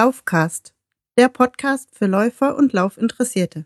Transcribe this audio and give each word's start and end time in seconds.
Laufcast, 0.00 0.74
der 1.16 1.28
Podcast 1.28 1.88
für 1.92 2.06
Läufer 2.06 2.56
und 2.56 2.72
Laufinteressierte. 2.72 3.64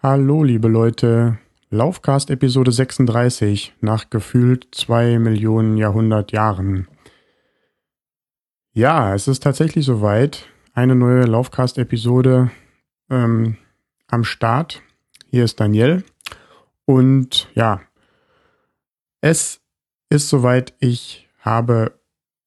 Hallo, 0.00 0.44
liebe 0.44 0.68
Leute. 0.68 1.38
Laufcast 1.70 2.30
Episode 2.30 2.70
36 2.70 3.74
nach 3.80 4.08
gefühlt 4.10 4.68
zwei 4.70 5.18
Millionen 5.18 5.78
Jahrhundert 5.78 6.30
Jahren. 6.30 6.86
Ja, 8.76 9.14
es 9.14 9.28
ist 9.28 9.44
tatsächlich 9.44 9.84
soweit. 9.84 10.48
Eine 10.72 10.96
neue 10.96 11.22
Laufcast-Episode 11.26 12.50
ähm, 13.08 13.56
am 14.08 14.24
Start. 14.24 14.82
Hier 15.30 15.44
ist 15.44 15.60
Daniel. 15.60 16.02
Und 16.84 17.48
ja, 17.54 17.82
es 19.20 19.60
ist 20.08 20.28
soweit. 20.28 20.74
Ich 20.80 21.28
habe 21.38 21.92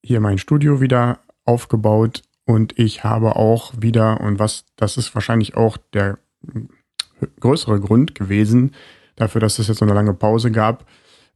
hier 0.03 0.19
mein 0.19 0.37
Studio 0.37 0.81
wieder 0.81 1.19
aufgebaut 1.45 2.23
und 2.43 2.77
ich 2.77 3.05
habe 3.05 3.37
auch 3.37 3.71
wieder, 3.79 4.19
und 4.19 4.37
was, 4.37 4.65
das 4.75 4.97
ist 4.97 5.15
wahrscheinlich 5.15 5.55
auch 5.55 5.77
der 5.93 6.19
größere 7.39 7.79
Grund 7.79 8.15
gewesen 8.15 8.75
dafür, 9.15 9.39
dass 9.39 9.59
es 9.59 9.69
jetzt 9.69 9.77
so 9.77 9.85
eine 9.85 9.93
lange 9.93 10.13
Pause 10.13 10.51
gab, 10.51 10.85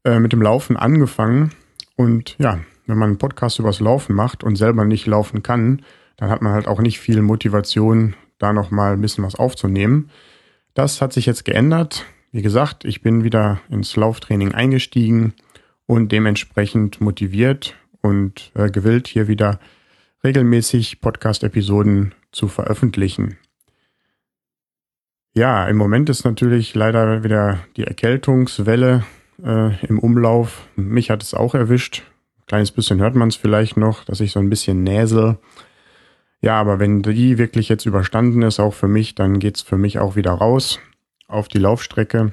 äh, 0.03 0.19
mit 0.19 0.34
dem 0.34 0.42
Laufen 0.42 0.75
angefangen. 0.75 1.53
Und 1.95 2.36
ja, 2.39 2.59
wenn 2.86 2.98
man 2.98 3.10
einen 3.10 3.18
Podcast 3.18 3.60
übers 3.60 3.80
Laufen 3.80 4.16
macht 4.16 4.44
und 4.44 4.56
selber 4.56 4.86
nicht 4.86 5.06
laufen 5.06 5.44
kann, 5.44 5.82
dann 6.18 6.30
hat 6.30 6.42
man 6.42 6.54
halt 6.54 6.68
auch 6.68 6.80
nicht 6.80 7.00
viel 7.00 7.22
Motivation, 7.22 8.16
da 8.38 8.54
nochmal 8.54 8.94
ein 8.94 9.02
bisschen 9.02 9.24
was 9.24 9.36
aufzunehmen. 9.36 10.10
Das 10.74 11.02
hat 11.02 11.14
sich 11.14 11.26
jetzt 11.26 11.46
geändert. 11.46 12.06
Wie 12.32 12.42
gesagt, 12.42 12.86
ich 12.86 13.02
bin 13.02 13.24
wieder 13.24 13.59
ins 13.70 13.96
Lauftraining 13.96 14.54
eingestiegen 14.54 15.34
und 15.86 16.12
dementsprechend 16.12 17.02
motiviert 17.02 17.75
und 18.02 18.52
äh, 18.56 18.70
gewillt, 18.70 19.08
hier 19.08 19.28
wieder 19.28 19.59
regelmäßig 20.24 21.02
Podcast-Episoden 21.02 22.14
zu 22.31 22.47
veröffentlichen. 22.47 23.38
Ja, 25.34 25.68
im 25.68 25.78
Moment 25.78 26.09
ist 26.09 26.24
natürlich 26.24 26.75
leider 26.75 27.24
wieder 27.24 27.59
die 27.78 27.84
Erkältungswelle 27.84 29.03
äh, 29.44 29.86
im 29.86 30.00
Umlauf. 30.00 30.68
Mich 30.75 31.09
hat 31.09 31.24
es 31.24 31.34
auch 31.34 31.56
erwischt 31.56 32.03
kleines 32.51 32.72
bisschen 32.72 33.00
hört 33.00 33.16
man 33.16 33.29
es 33.29 33.38
vielleicht 33.38 33.78
noch, 33.78 34.03
dass 34.03 34.19
ich 34.19 34.34
so 34.34 34.39
ein 34.41 34.50
bisschen 34.50 34.84
näsel. 34.84 35.38
Ja, 36.41 36.59
aber 36.59 36.79
wenn 36.79 37.01
die 37.01 37.38
wirklich 37.38 37.69
jetzt 37.69 37.85
überstanden 37.85 38.41
ist, 38.41 38.59
auch 38.59 38.73
für 38.73 38.89
mich, 38.89 39.16
dann 39.16 39.39
geht 39.39 39.56
es 39.56 39.62
für 39.62 39.78
mich 39.78 40.00
auch 40.00 40.17
wieder 40.17 40.31
raus 40.31 40.78
auf 41.29 41.47
die 41.47 41.59
Laufstrecke. 41.59 42.31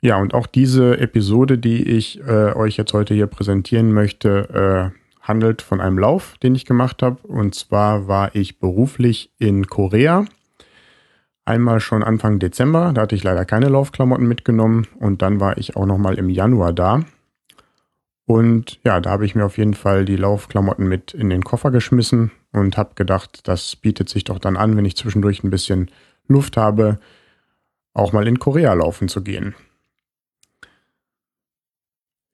Ja, 0.00 0.16
und 0.16 0.32
auch 0.32 0.46
diese 0.46 0.98
Episode, 0.98 1.58
die 1.58 1.82
ich 1.82 2.20
äh, 2.20 2.54
euch 2.54 2.78
jetzt 2.78 2.94
heute 2.94 3.12
hier 3.12 3.26
präsentieren 3.26 3.92
möchte, 3.92 4.92
äh, 4.94 4.98
handelt 5.20 5.60
von 5.60 5.82
einem 5.82 5.98
Lauf, 5.98 6.38
den 6.42 6.54
ich 6.54 6.64
gemacht 6.64 7.02
habe. 7.02 7.18
Und 7.26 7.54
zwar 7.54 8.08
war 8.08 8.34
ich 8.34 8.58
beruflich 8.58 9.30
in 9.38 9.66
Korea. 9.66 10.24
Einmal 11.44 11.80
schon 11.80 12.02
Anfang 12.02 12.38
Dezember, 12.38 12.92
da 12.94 13.02
hatte 13.02 13.14
ich 13.14 13.24
leider 13.24 13.44
keine 13.44 13.68
Laufklamotten 13.68 14.26
mitgenommen. 14.26 14.86
Und 14.98 15.20
dann 15.20 15.38
war 15.38 15.58
ich 15.58 15.76
auch 15.76 15.84
nochmal 15.84 16.14
im 16.14 16.30
Januar 16.30 16.72
da. 16.72 17.04
Und 18.26 18.78
ja, 18.84 19.00
da 19.00 19.10
habe 19.10 19.24
ich 19.26 19.34
mir 19.34 19.44
auf 19.44 19.58
jeden 19.58 19.74
Fall 19.74 20.04
die 20.04 20.16
Laufklamotten 20.16 20.86
mit 20.88 21.12
in 21.12 21.28
den 21.28 21.42
Koffer 21.42 21.70
geschmissen 21.70 22.30
und 22.52 22.76
habe 22.76 22.94
gedacht, 22.94 23.48
das 23.48 23.76
bietet 23.76 24.08
sich 24.08 24.24
doch 24.24 24.38
dann 24.38 24.56
an, 24.56 24.76
wenn 24.76 24.84
ich 24.84 24.96
zwischendurch 24.96 25.42
ein 25.42 25.50
bisschen 25.50 25.90
Luft 26.28 26.56
habe, 26.56 26.98
auch 27.94 28.12
mal 28.12 28.28
in 28.28 28.38
Korea 28.38 28.72
laufen 28.74 29.08
zu 29.08 29.22
gehen. 29.22 29.54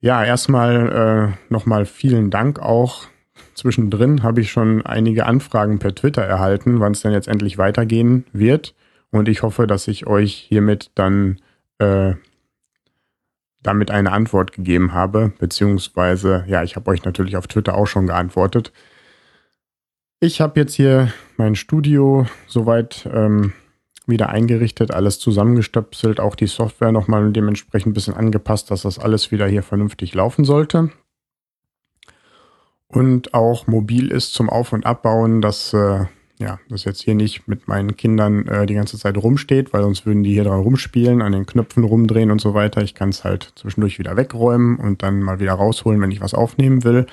Ja, 0.00 0.25
erstmal 0.25 1.32
äh, 1.32 1.53
nochmal 1.53 1.84
vielen 1.87 2.31
Dank 2.31 2.60
auch. 2.60 3.09
Zwischendrin 3.55 4.22
habe 4.22 4.41
ich 4.41 4.53
schon 4.53 4.87
einige 4.87 5.26
Anfragen 5.26 5.81
per 5.81 5.94
Twitter 5.94 6.22
erhalten, 6.22 6.78
wann 6.78 6.93
es 6.93 7.00
denn 7.00 7.12
jetzt 7.12 7.26
endlich 7.26 7.59
weitergehen 7.59 8.25
wird. 8.32 8.75
Und 9.10 9.28
ich 9.28 9.43
hoffe, 9.43 9.66
dass 9.66 9.88
ich 9.88 10.06
euch 10.06 10.34
hiermit 10.34 10.93
dann 10.94 11.41
äh, 11.78 12.15
damit 13.62 13.91
eine 13.91 14.12
Antwort 14.12 14.52
gegeben 14.52 14.92
habe, 14.92 15.32
beziehungsweise, 15.38 16.44
ja, 16.46 16.62
ich 16.62 16.76
habe 16.76 16.91
euch 16.91 17.04
natürlich 17.04 17.36
auf 17.36 17.46
Twitter 17.46 17.74
auch 17.76 17.86
schon 17.86 18.06
geantwortet. 18.06 18.72
Ich 20.20 20.41
habe 20.41 20.58
jetzt 20.60 20.74
hier 20.74 21.12
mein 21.36 21.54
Studio 21.54 22.26
soweit 22.46 23.08
ähm, 23.12 23.52
wieder 24.06 24.30
eingerichtet, 24.30 24.92
alles 24.92 25.19
zusammengestöpselt, 25.19 26.19
auch 26.19 26.34
die 26.34 26.46
Software 26.46 26.92
nochmal 26.92 27.30
dementsprechend 27.30 27.91
ein 27.91 27.94
bisschen 27.94 28.14
angepasst, 28.14 28.70
dass 28.70 28.82
das 28.82 28.98
alles 28.98 29.30
wieder 29.30 29.46
hier 29.46 29.62
vernünftig 29.62 30.14
laufen 30.14 30.44
sollte. 30.44 30.90
Und 32.88 33.34
auch 33.34 33.66
mobil 33.66 34.10
ist 34.10 34.32
zum 34.32 34.48
Auf- 34.48 34.72
und 34.72 34.86
Abbauen, 34.86 35.42
dass 35.42 35.75
äh, 35.75 36.06
ja, 36.38 36.60
das 36.69 36.84
jetzt 36.84 37.03
hier 37.03 37.15
nicht 37.15 37.49
mit 37.49 37.66
meinen 37.66 37.97
Kindern 37.97 38.47
äh, 38.47 38.66
die 38.66 38.75
ganze 38.75 38.97
Zeit 38.97 39.16
rumsteht, 39.16 39.72
weil 39.72 39.82
sonst 39.82 40.06
würden 40.06 40.22
die 40.22 40.32
hier 40.32 40.44
dran 40.44 40.60
rumspielen, 40.60 41.21
an 41.21 41.32
den 41.32 41.47
Knöpfen 41.47 41.82
rumdrehen 41.82 42.31
und 42.31 42.41
so 42.41 42.54
weiter. 42.54 42.82
Ich 42.82 42.94
kann 42.94 43.09
es 43.09 43.25
halt 43.25 43.53
zwischendurch 43.56 43.99
wieder 43.99 44.16
wegräumen 44.16 44.76
und 44.78 45.03
dann 45.03 45.21
mal 45.21 45.41
wieder 45.41 45.54
rausholen, 45.54 46.00
wenn 46.00 46.12
ich 46.12 46.21
was 46.21 46.34
aufnehmen 46.34 46.84
will. 46.84 47.06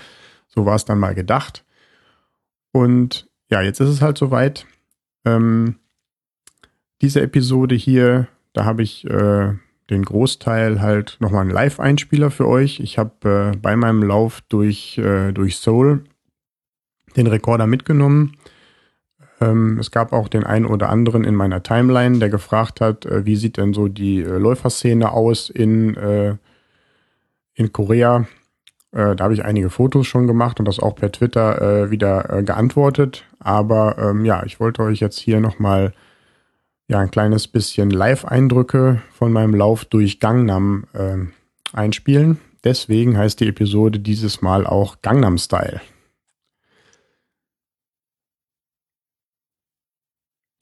So 0.47 0.65
war 0.65 0.75
es 0.75 0.85
dann 0.85 0.99
mal 0.99 1.15
gedacht. 1.15 1.65
Und 2.71 3.27
ja, 3.49 3.61
jetzt 3.61 3.79
ist 3.79 3.89
es 3.89 4.01
halt 4.01 4.17
soweit. 4.17 4.67
Ähm, 5.25 5.75
diese 7.01 7.21
Episode 7.21 7.73
hier, 7.73 8.27
da 8.53 8.63
habe 8.65 8.83
ich 8.83 9.05
äh, 9.05 9.53
den 9.89 10.05
Großteil 10.05 10.81
halt 10.81 11.17
nochmal 11.19 11.41
einen 11.41 11.51
Live-Einspieler 11.51 12.29
für 12.29 12.47
euch. 12.47 12.79
Ich 12.79 12.99
habe 12.99 13.53
äh, 13.53 13.57
bei 13.57 13.75
meinem 13.75 14.03
Lauf 14.03 14.41
durch, 14.49 14.99
äh, 14.99 15.31
durch 15.31 15.57
Soul 15.57 16.03
den 17.15 17.27
Rekorder 17.27 17.65
mitgenommen 17.65 18.37
ähm, 19.41 19.77
es 19.79 19.91
gab 19.91 20.13
auch 20.13 20.27
den 20.27 20.43
einen 20.43 20.65
oder 20.65 20.89
anderen 20.89 21.23
in 21.23 21.35
meiner 21.35 21.61
Timeline, 21.61 22.19
der 22.19 22.29
gefragt 22.29 22.81
hat, 22.81 23.05
äh, 23.05 23.25
wie 23.25 23.35
sieht 23.35 23.57
denn 23.57 23.73
so 23.73 23.87
die 23.87 24.21
äh, 24.21 24.37
Läuferszene 24.37 25.11
aus 25.11 25.49
in, 25.49 25.95
äh, 25.97 26.35
in 27.53 27.73
Korea. 27.73 28.27
Äh, 28.91 29.15
da 29.15 29.25
habe 29.25 29.33
ich 29.33 29.43
einige 29.43 29.69
Fotos 29.69 30.07
schon 30.07 30.27
gemacht 30.27 30.59
und 30.59 30.65
das 30.65 30.79
auch 30.79 30.95
per 30.95 31.11
Twitter 31.11 31.61
äh, 31.61 31.91
wieder 31.91 32.29
äh, 32.29 32.43
geantwortet. 32.43 33.25
Aber 33.39 33.97
ähm, 33.97 34.23
ja, 34.23 34.43
ich 34.45 34.59
wollte 34.59 34.83
euch 34.83 34.99
jetzt 34.99 35.19
hier 35.19 35.41
nochmal 35.41 35.93
ja, 36.87 36.99
ein 36.99 37.11
kleines 37.11 37.47
bisschen 37.47 37.89
Live-Eindrücke 37.89 39.01
von 39.11 39.33
meinem 39.33 39.55
Lauf 39.55 39.85
durch 39.85 40.19
Gangnam 40.19 40.85
einspielen. 41.73 42.37
Deswegen 42.63 43.17
heißt 43.17 43.39
die 43.39 43.47
Episode 43.47 43.97
dieses 43.97 44.43
Mal 44.43 44.67
auch 44.67 45.01
Gangnam 45.01 45.39
Style. 45.39 45.81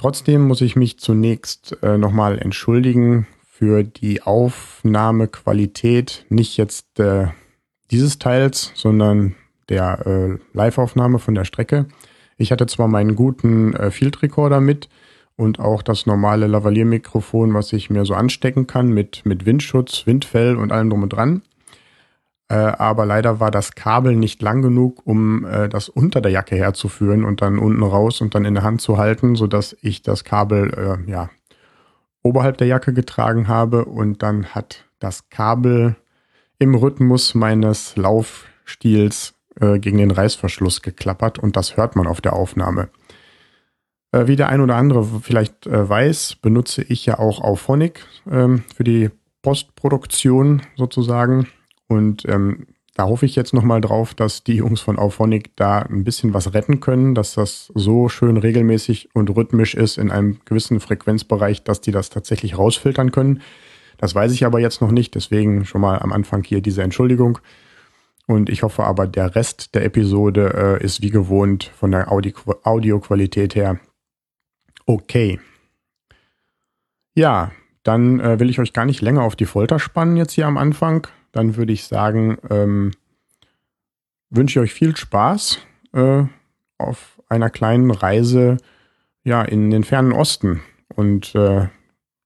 Trotzdem 0.04 0.42
muss 0.42 0.60
ich 0.60 0.76
mich 0.76 1.00
zunächst 1.00 1.78
äh, 1.82 1.98
nochmal 1.98 2.38
entschuldigen 2.38 3.26
für 3.46 3.84
die 3.84 4.22
Aufnahmequalität, 4.22 6.26
nicht 6.28 6.58
jetzt 6.58 7.00
äh, 7.00 7.28
dieses 7.90 8.20
Teils, 8.20 8.74
sondern 8.76 9.36
der 9.70 10.06
äh, 10.06 10.38
Live-Aufnahme 10.52 11.20
von 11.20 11.36
der 11.36 11.46
Strecke. 11.46 11.86
Ich 12.36 12.52
hatte 12.52 12.66
zwar 12.66 12.90
meinen 12.90 13.16
guten 13.16 13.74
äh, 13.76 13.92
Field 13.92 14.22
Recorder 14.22 14.60
mit 14.60 14.90
und 15.38 15.62
auch 15.62 15.82
das 15.82 16.06
normale 16.06 16.48
Lavalier-Mikrofon, 16.48 17.54
was 17.54 17.72
ich 17.72 17.90
mir 17.90 18.04
so 18.04 18.14
anstecken 18.14 18.68
kann 18.68 18.90
mit, 18.90 19.26
mit 19.26 19.46
Windschutz, 19.46 20.06
Windfell 20.06 20.58
und 20.58 20.74
allem 20.74 20.90
drum 20.90 21.04
und 21.04 21.14
dran. 21.14 21.44
Äh, 22.54 22.76
aber 22.78 23.08
leider 23.08 23.40
war 23.40 23.50
das 23.50 23.74
Kabel 23.74 24.16
nicht 24.16 24.40
lang 24.44 24.62
genug, 24.62 25.02
um 25.08 25.44
äh, 25.44 25.68
das 25.68 25.90
unter 25.90 26.22
der 26.22 26.32
Jacke 26.32 26.56
herzuführen 26.56 27.26
und 27.26 27.42
dann 27.42 27.58
unten 27.58 27.82
raus 27.82 28.22
und 28.22 28.36
dann 28.36 28.46
in 28.46 28.54
der 28.54 28.62
Hand 28.62 28.80
zu 28.80 29.00
halten, 29.00 29.34
sodass 29.34 29.76
ich 29.82 30.04
das 30.04 30.24
Kabel 30.24 30.72
äh, 31.08 31.10
ja 31.10 31.32
oberhalb 32.22 32.60
der 32.60 32.68
Jacke 32.68 32.94
getragen 32.94 33.48
habe. 33.48 33.86
Und 33.86 34.22
dann 34.22 34.46
hat 34.54 34.86
das 35.00 35.30
Kabel 35.30 35.96
im 36.60 36.76
Rhythmus 36.76 37.34
meines 37.34 37.96
Laufstils 37.96 39.34
äh, 39.60 39.80
gegen 39.80 39.98
den 39.98 40.12
Reißverschluss 40.12 40.84
geklappert. 40.84 41.40
Und 41.40 41.58
das 41.58 41.76
hört 41.76 41.96
man 41.96 42.06
auf 42.06 42.22
der 42.22 42.34
Aufnahme. 42.34 42.90
Äh, 44.12 44.28
wie 44.28 44.36
der 44.36 44.50
ein 44.50 44.62
oder 44.62 44.76
andere 44.76 45.04
vielleicht 45.24 45.66
äh, 45.66 45.90
weiß, 45.90 46.36
benutze 46.36 46.84
ich 46.84 47.04
ja 47.08 47.18
auch 47.18 47.42
Auphonic 47.42 48.06
ähm, 48.30 48.64
für 48.76 48.84
die 48.84 49.10
Postproduktion 49.42 50.62
sozusagen 50.76 51.48
und 51.88 52.28
ähm, 52.28 52.68
da 52.96 53.06
hoffe 53.06 53.26
ich 53.26 53.36
jetzt 53.36 53.54
nochmal 53.54 53.82
drauf, 53.82 54.14
dass 54.14 54.44
die 54.44 54.58
Jungs 54.58 54.80
von 54.80 55.00
Auphonic 55.00 55.56
da 55.56 55.80
ein 55.80 56.04
bisschen 56.04 56.34
was 56.34 56.54
retten 56.54 56.80
können, 56.80 57.16
dass 57.16 57.34
das 57.34 57.72
so 57.74 58.08
schön 58.08 58.38
regelmäßig 58.38 59.10
und 59.16 59.36
rhythmisch 59.36 59.74
ist 59.74 59.98
in 59.98 60.12
einem 60.12 60.40
gewissen 60.46 60.80
Frequenzbereich, 60.80 61.64
dass 61.64 61.82
die 61.82 61.92
das 61.92 62.12
tatsächlich 62.12 62.58
rausfiltern 62.58 63.12
können. 63.12 63.42
Das 63.98 64.14
weiß 64.14 64.32
ich 64.32 64.46
aber 64.46 64.60
jetzt 64.60 64.82
noch 64.82 64.92
nicht, 64.92 65.16
deswegen 65.16 65.66
schon 65.66 65.82
mal 65.82 66.00
am 66.00 66.12
Anfang 66.12 66.44
hier 66.44 66.62
diese 66.62 66.84
Entschuldigung. 66.84 67.40
Und 68.28 68.50
ich 68.50 68.62
hoffe 68.64 68.84
aber, 68.84 69.08
der 69.08 69.36
Rest 69.36 69.74
der 69.74 69.84
Episode 69.86 70.78
äh, 70.80 70.86
ist 70.86 71.02
wie 71.02 71.10
gewohnt 71.10 71.72
von 71.76 71.92
der 71.92 72.12
Audi 72.12 72.34
Audioqualität 72.64 73.56
her 73.56 73.80
okay. 74.86 75.40
Ja, 77.16 77.52
dann 77.84 78.20
äh, 78.20 78.40
will 78.40 78.50
ich 78.50 78.60
euch 78.60 78.74
gar 78.74 78.86
nicht 78.86 79.02
länger 79.02 79.24
auf 79.24 79.36
die 79.36 79.46
Folter 79.46 79.80
spannen 79.80 80.18
jetzt 80.18 80.34
hier 80.34 80.48
am 80.48 80.58
Anfang. 80.58 81.08
Dann 81.34 81.58
würde 81.58 81.74
ich 81.74 81.84
sagen, 81.84 82.38
ähm, 82.50 82.92
wünsche 84.30 84.60
ich 84.60 84.64
euch 84.64 84.74
viel 84.74 84.96
Spaß 84.96 85.60
äh, 85.94 86.24
auf 86.78 87.22
einer 87.28 87.50
kleinen 87.50 87.92
Reise 87.92 88.58
ja, 89.24 89.42
in 89.42 89.70
den 89.70 89.84
fernen 89.84 90.14
Osten 90.14 90.62
und 90.96 91.36
äh, 91.36 91.68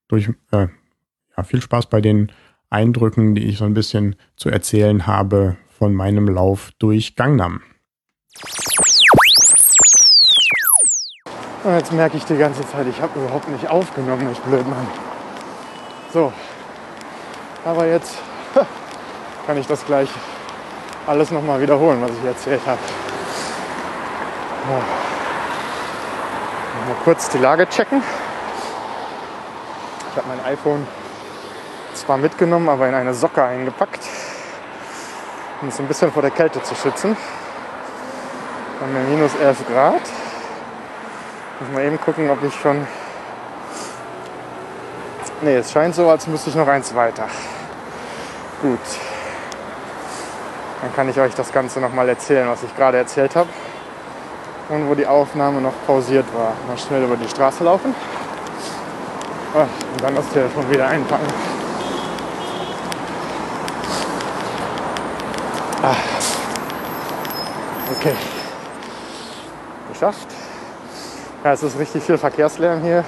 durch 0.08 0.30
äh, 0.52 0.68
ja, 1.36 1.44
viel 1.44 1.62
Spaß 1.62 1.88
bei 1.88 2.02
den 2.02 2.32
Eindrücken, 2.70 3.34
die 3.34 3.46
ich 3.46 3.58
so 3.58 3.66
ein 3.66 3.74
bisschen 3.74 4.16
zu 4.36 4.50
erzählen 4.50 5.08
habe 5.08 5.58
von 5.70 5.94
meinem 5.94 6.28
Lauf 6.28 6.72
durch 6.80 7.16
Gangnam. 7.16 7.62
Und 11.64 11.74
jetzt 11.74 11.92
merke 11.94 12.18
ich 12.18 12.24
die 12.24 12.38
ganze 12.38 12.62
Zeit, 12.68 12.88
ich 12.88 13.02
habe 13.02 13.20
überhaupt 13.20 13.48
nicht 13.50 13.70
aufgenommen, 13.70 14.30
ich 14.32 14.40
blöd 14.40 14.68
Mann. 14.68 14.88
So, 16.14 16.34
aber 17.66 17.88
jetzt 17.88 18.18
kann 19.48 19.58
ich 19.58 19.66
das 19.66 19.86
gleich 19.86 20.10
alles 21.08 21.32
nochmal 21.32 21.62
wiederholen, 21.62 22.02
was 22.02 22.12
ich 22.12 22.26
erzählt 22.26 22.62
habe. 22.68 22.80
Mal 26.86 26.96
kurz 27.06 27.30
die 27.30 27.38
Lage 27.38 27.68
checken. 27.70 28.04
Ich 30.12 30.18
habe 30.18 30.28
mein 30.28 30.44
iPhone 30.52 30.86
zwar 31.94 32.18
mitgenommen, 32.18 32.68
aber 32.68 32.90
in 32.90 32.94
eine 32.94 33.14
Socke 33.14 33.42
eingepackt, 33.42 34.04
um 35.62 35.70
es 35.70 35.80
ein 35.80 35.88
bisschen 35.88 36.12
vor 36.12 36.22
der 36.22 36.32
Kälte 36.32 36.62
zu 36.62 36.76
schützen. 36.76 37.16
Haben 38.82 38.94
wir 38.94 39.16
minus 39.16 39.34
11 39.36 39.66
Grad. 39.70 40.02
Muss 41.60 41.72
mal 41.74 41.86
eben 41.86 42.00
gucken, 42.02 42.30
ob 42.30 42.44
ich 42.44 42.54
schon. 42.54 42.86
Ne, 45.42 45.56
es 45.56 45.72
scheint 45.72 45.96
so, 45.96 46.10
als 46.10 46.28
müsste 46.28 46.50
ich 46.50 46.56
noch 46.58 46.68
eins 46.68 46.94
weiter. 46.94 47.30
Gut. 48.62 49.07
Dann 50.82 50.94
kann 50.96 51.10
ich 51.10 51.20
euch 51.20 51.34
das 51.34 51.52
Ganze 51.52 51.80
nochmal 51.80 52.08
erzählen, 52.10 52.48
was 52.50 52.64
ich 52.64 52.76
gerade 52.76 52.98
erzählt 52.98 53.36
habe. 53.36 53.50
Und 54.70 54.90
wo 54.90 54.96
die 54.96 55.08
Aufnahme 55.08 55.62
noch 55.62 55.74
pausiert 55.86 56.26
war. 56.34 56.54
Mal 56.68 56.78
schnell 56.78 57.04
über 57.04 57.16
die 57.16 57.28
Straße 57.28 57.64
laufen. 57.64 57.96
Ah, 59.56 59.62
und 59.62 60.04
dann 60.04 60.14
das 60.16 60.28
Telefon 60.30 60.70
wieder 60.70 60.88
einpacken. 60.88 61.26
Ah. 65.82 65.96
Okay. 67.98 68.14
Geschafft. 69.94 70.28
Ja, 71.44 71.54
es 71.54 71.64
ist 71.64 71.80
richtig 71.80 72.04
viel 72.04 72.18
Verkehrslärm 72.18 72.82
hier. 72.82 73.06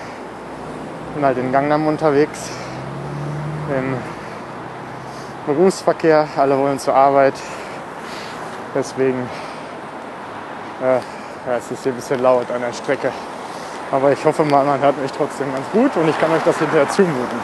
Bin 1.14 1.26
halt 1.26 1.38
in 1.38 1.52
Gangnam 1.52 1.88
unterwegs. 1.88 2.50
Im 3.78 3.98
Berufsverkehr, 5.46 6.28
alle 6.38 6.58
wollen 6.58 6.80
zur 6.80 6.96
Arbeit. 6.96 7.34
Deswegen 8.76 9.28
äh, 10.82 11.00
ja, 11.48 11.58
es 11.58 11.72
ist 11.72 11.84
hier 11.84 11.92
ein 11.92 11.96
bisschen 11.96 12.22
laut 12.22 12.50
an 12.52 12.62
der 12.62 12.74
Strecke. 12.74 13.12
Aber 13.92 14.12
ich 14.12 14.24
hoffe 14.24 14.44
mal, 14.44 14.64
man 14.64 14.80
hört 14.80 15.02
mich 15.02 15.12
trotzdem 15.12 15.52
ganz 15.52 15.66
gut 15.72 15.96
und 15.98 16.08
ich 16.08 16.20
kann 16.20 16.32
euch 16.32 16.44
das 16.46 16.58
hinterher 16.58 16.88
zumuten. 16.90 17.40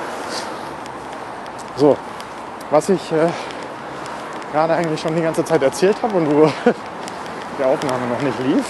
So, 1.75 1.98
was 2.69 2.89
ich 2.89 3.12
äh, 3.12 3.27
gerade 4.51 4.74
eigentlich 4.74 5.01
schon 5.01 5.16
die 5.16 5.22
ganze 5.22 5.44
Zeit 5.44 5.63
erzählt 5.63 5.98
habe 6.01 6.16
und 6.18 6.33
wo 6.33 6.45
die 7.60 7.63
Aufnahme 7.63 8.07
noch 8.07 8.22
nicht 8.22 8.39
lief, 8.39 8.66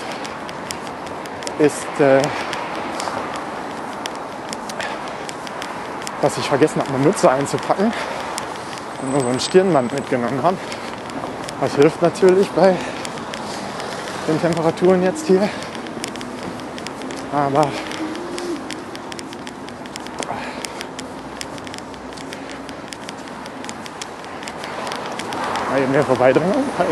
ist, 1.60 2.00
äh, 2.00 2.22
dass 6.22 6.38
ich 6.38 6.48
vergessen 6.48 6.82
habe, 6.82 6.90
eine 6.94 7.00
Mütze 7.00 7.30
einzupacken 7.30 7.94
und 9.02 9.12
nur 9.12 9.22
so 9.22 9.28
ein 9.28 9.40
Stirnband 9.40 9.92
mitgenommen 9.92 10.42
habe. 10.42 10.58
Das 11.62 11.74
hilft 11.76 12.02
natürlich 12.02 12.50
bei 12.50 12.76
den 14.28 14.42
Temperaturen 14.42 15.02
jetzt 15.04 15.26
hier. 15.26 15.50
Aber 17.32 17.68
mal 25.70 25.82
eben 25.82 25.92
hier 25.92 26.04
vorbeidringen. 26.04 26.54
Hi. 26.78 26.86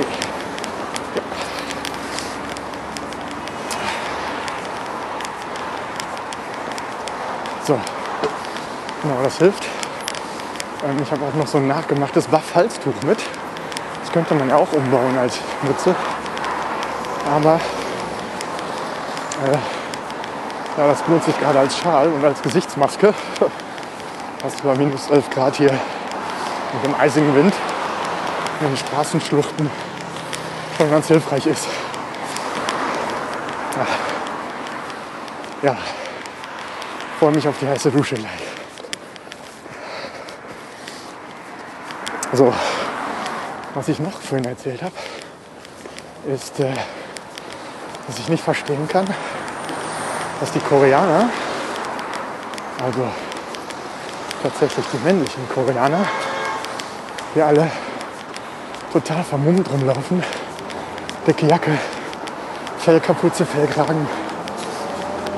So, 7.65 7.79
genau, 9.01 9.23
das 9.23 9.37
hilft. 9.37 9.63
Ähm, 10.85 10.97
ich 11.01 11.11
habe 11.11 11.23
auch 11.25 11.33
noch 11.33 11.47
so 11.47 11.59
ein 11.59 11.67
nachgemachtes 11.67 12.29
Waff-Halstuch 12.29 13.01
mit. 13.05 13.19
Könnte 14.13 14.35
man 14.35 14.47
ja 14.47 14.55
auch 14.55 14.71
umbauen 14.71 15.17
als 15.17 15.39
Mütze. 15.63 15.95
Aber 17.35 17.55
äh, 19.45 19.57
ja, 20.77 20.87
das 20.87 21.01
benutze 21.01 21.31
ich 21.31 21.39
gerade 21.39 21.59
als 21.59 21.77
Schal 21.77 22.07
und 22.07 22.23
als 22.23 22.41
Gesichtsmaske. 22.41 23.13
Was 24.41 24.55
bei 24.61 24.75
minus 24.75 25.09
11 25.09 25.29
Grad 25.31 25.55
hier 25.55 25.71
mit 25.71 26.83
dem 26.85 26.95
eisigen 26.99 27.35
Wind 27.35 27.53
in 28.61 28.67
den 28.67 28.77
Straßenschluchten 28.77 29.69
schon 30.77 30.89
ganz 30.89 31.07
hilfreich 31.07 31.45
ist. 31.47 31.67
Ja, 35.63 35.69
ja 35.69 35.77
freue 37.23 37.31
mich 37.31 37.47
auf 37.47 37.57
die 37.57 37.67
heiße 37.67 37.89
Dusche 37.89 38.15
gleich. 38.15 38.31
So, 42.33 42.53
was 43.73 43.87
ich 43.87 43.99
noch 43.99 44.21
vorhin 44.21 44.45
erzählt 44.45 44.81
habe, 44.83 44.93
ist, 46.33 46.59
äh, 46.59 46.71
dass 48.07 48.19
ich 48.19 48.29
nicht 48.29 48.43
verstehen 48.43 48.87
kann, 48.87 49.07
dass 50.39 50.51
die 50.51 50.59
Koreaner, 50.59 51.29
also 52.83 53.07
tatsächlich 54.41 54.85
die 54.93 54.97
männlichen 54.97 55.47
Koreaner, 55.49 56.05
hier 57.33 57.45
alle 57.47 57.71
total 58.91 59.23
vermummt 59.23 59.69
rumlaufen. 59.71 60.23
Dicke 61.25 61.47
Jacke, 61.47 61.71
Fellkapuze, 62.79 63.45
Fellkragen, 63.45 64.07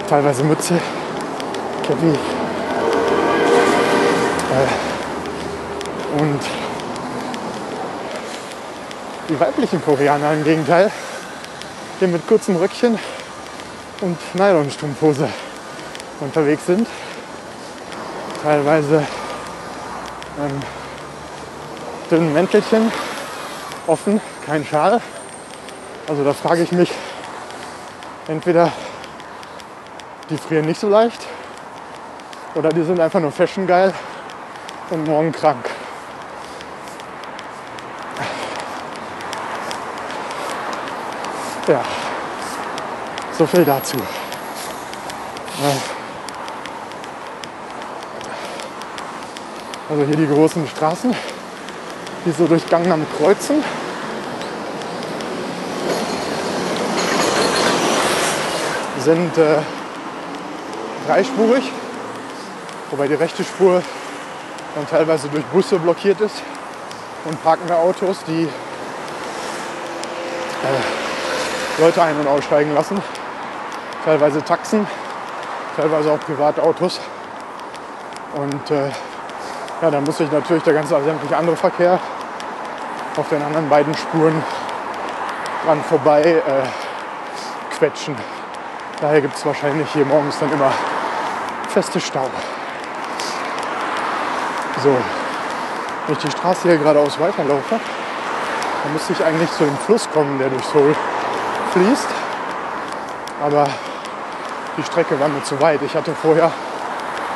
teilweise 0.09 0.43
Mütze, 0.43 0.79
Cappy. 1.83 2.09
Äh, 4.51 6.21
und 6.21 6.41
die 9.29 9.39
weiblichen 9.39 9.83
Koreaner 9.83 10.33
im 10.33 10.43
Gegenteil, 10.43 10.91
die 11.99 12.07
mit 12.07 12.27
kurzem 12.27 12.57
Röckchen 12.57 12.99
und 14.01 14.17
Nylonstrumpfhose 14.35 15.29
unterwegs 16.19 16.65
sind. 16.65 16.87
Teilweise 18.43 19.05
ähm, 20.39 20.59
dünnen 22.11 22.33
Mäntelchen, 22.33 22.91
offen, 23.87 24.21
kein 24.45 24.65
Schal. 24.65 25.01
Also 26.07 26.23
da 26.23 26.33
frage 26.33 26.63
ich 26.63 26.71
mich, 26.71 26.91
entweder 28.27 28.71
die 30.29 30.37
frieren 30.37 30.65
nicht 30.65 30.79
so 30.79 30.89
leicht 30.89 31.25
oder 32.53 32.69
die 32.69 32.83
sind 32.83 32.99
einfach 32.99 33.19
nur 33.19 33.31
fashion 33.31 33.65
geil 33.65 33.93
und 34.89 35.07
morgen 35.07 35.31
krank. 35.31 35.65
Ja, 41.67 41.81
so 43.35 43.47
viel 43.47 43.65
dazu. 43.65 43.97
Also 49.89 50.03
hier 50.03 50.15
die 50.15 50.27
großen 50.27 50.67
Straßen, 50.67 51.15
die 52.23 52.31
so 52.31 52.45
durch 52.45 52.69
Gangnam 52.69 53.03
kreuzen. 53.17 53.63
Sind 58.99 59.35
äh, 59.37 59.57
dreispurig, 61.07 61.71
wobei 62.91 63.07
die 63.07 63.15
rechte 63.15 63.43
Spur 63.43 63.81
dann 64.75 64.87
teilweise 64.87 65.29
durch 65.29 65.45
Busse 65.45 65.79
blockiert 65.79 66.21
ist 66.21 66.43
und 67.23 67.43
parkende 67.43 67.75
Autos, 67.75 68.17
die 68.27 68.43
äh, 70.63 70.94
Leute 71.77 72.01
ein- 72.01 72.17
und 72.19 72.27
aussteigen 72.27 72.73
lassen. 72.73 73.01
Teilweise 74.05 74.43
Taxen, 74.43 74.87
teilweise 75.75 76.11
auch 76.11 76.19
Privatautos. 76.19 77.01
Und 78.35 78.71
äh, 78.71 78.89
ja, 79.81 79.91
dann 79.91 80.03
muss 80.03 80.17
sich 80.17 80.31
natürlich 80.31 80.63
der 80.63 80.73
ganze 80.73 81.01
sämtliche 81.03 81.35
andere 81.35 81.55
Verkehr 81.55 81.99
auf 83.17 83.29
den 83.29 83.41
anderen 83.41 83.67
beiden 83.69 83.93
Spuren 83.93 84.41
dran 85.65 85.83
vorbei 85.83 86.21
äh, 86.21 87.77
quetschen. 87.77 88.15
Daher 89.01 89.21
gibt 89.21 89.35
es 89.35 89.45
wahrscheinlich 89.45 89.87
hier 89.91 90.05
morgens 90.05 90.39
dann 90.39 90.51
immer 90.51 90.71
feste 91.69 91.99
Stau. 91.99 92.29
So, 94.81 94.95
wenn 96.05 96.15
ich 96.15 96.21
die 96.21 96.31
Straße 96.31 96.69
hier 96.69 96.77
geradeaus 96.77 97.19
weiterlaufe, 97.19 97.79
dann 98.83 98.93
müsste 98.93 99.13
ich 99.13 99.23
eigentlich 99.23 99.51
zu 99.51 99.65
dem 99.65 99.77
Fluss 99.79 100.07
kommen, 100.13 100.37
der 100.39 100.49
durch 100.49 100.63
Seoul 100.65 100.95
fließt. 101.75 102.07
Aber 103.43 103.67
die 104.77 104.83
Strecke 104.83 105.19
war 105.19 105.27
mir 105.27 105.43
zu 105.43 105.59
weit. 105.59 105.81
Ich 105.81 105.93
hatte 105.93 106.13
vorher 106.15 106.49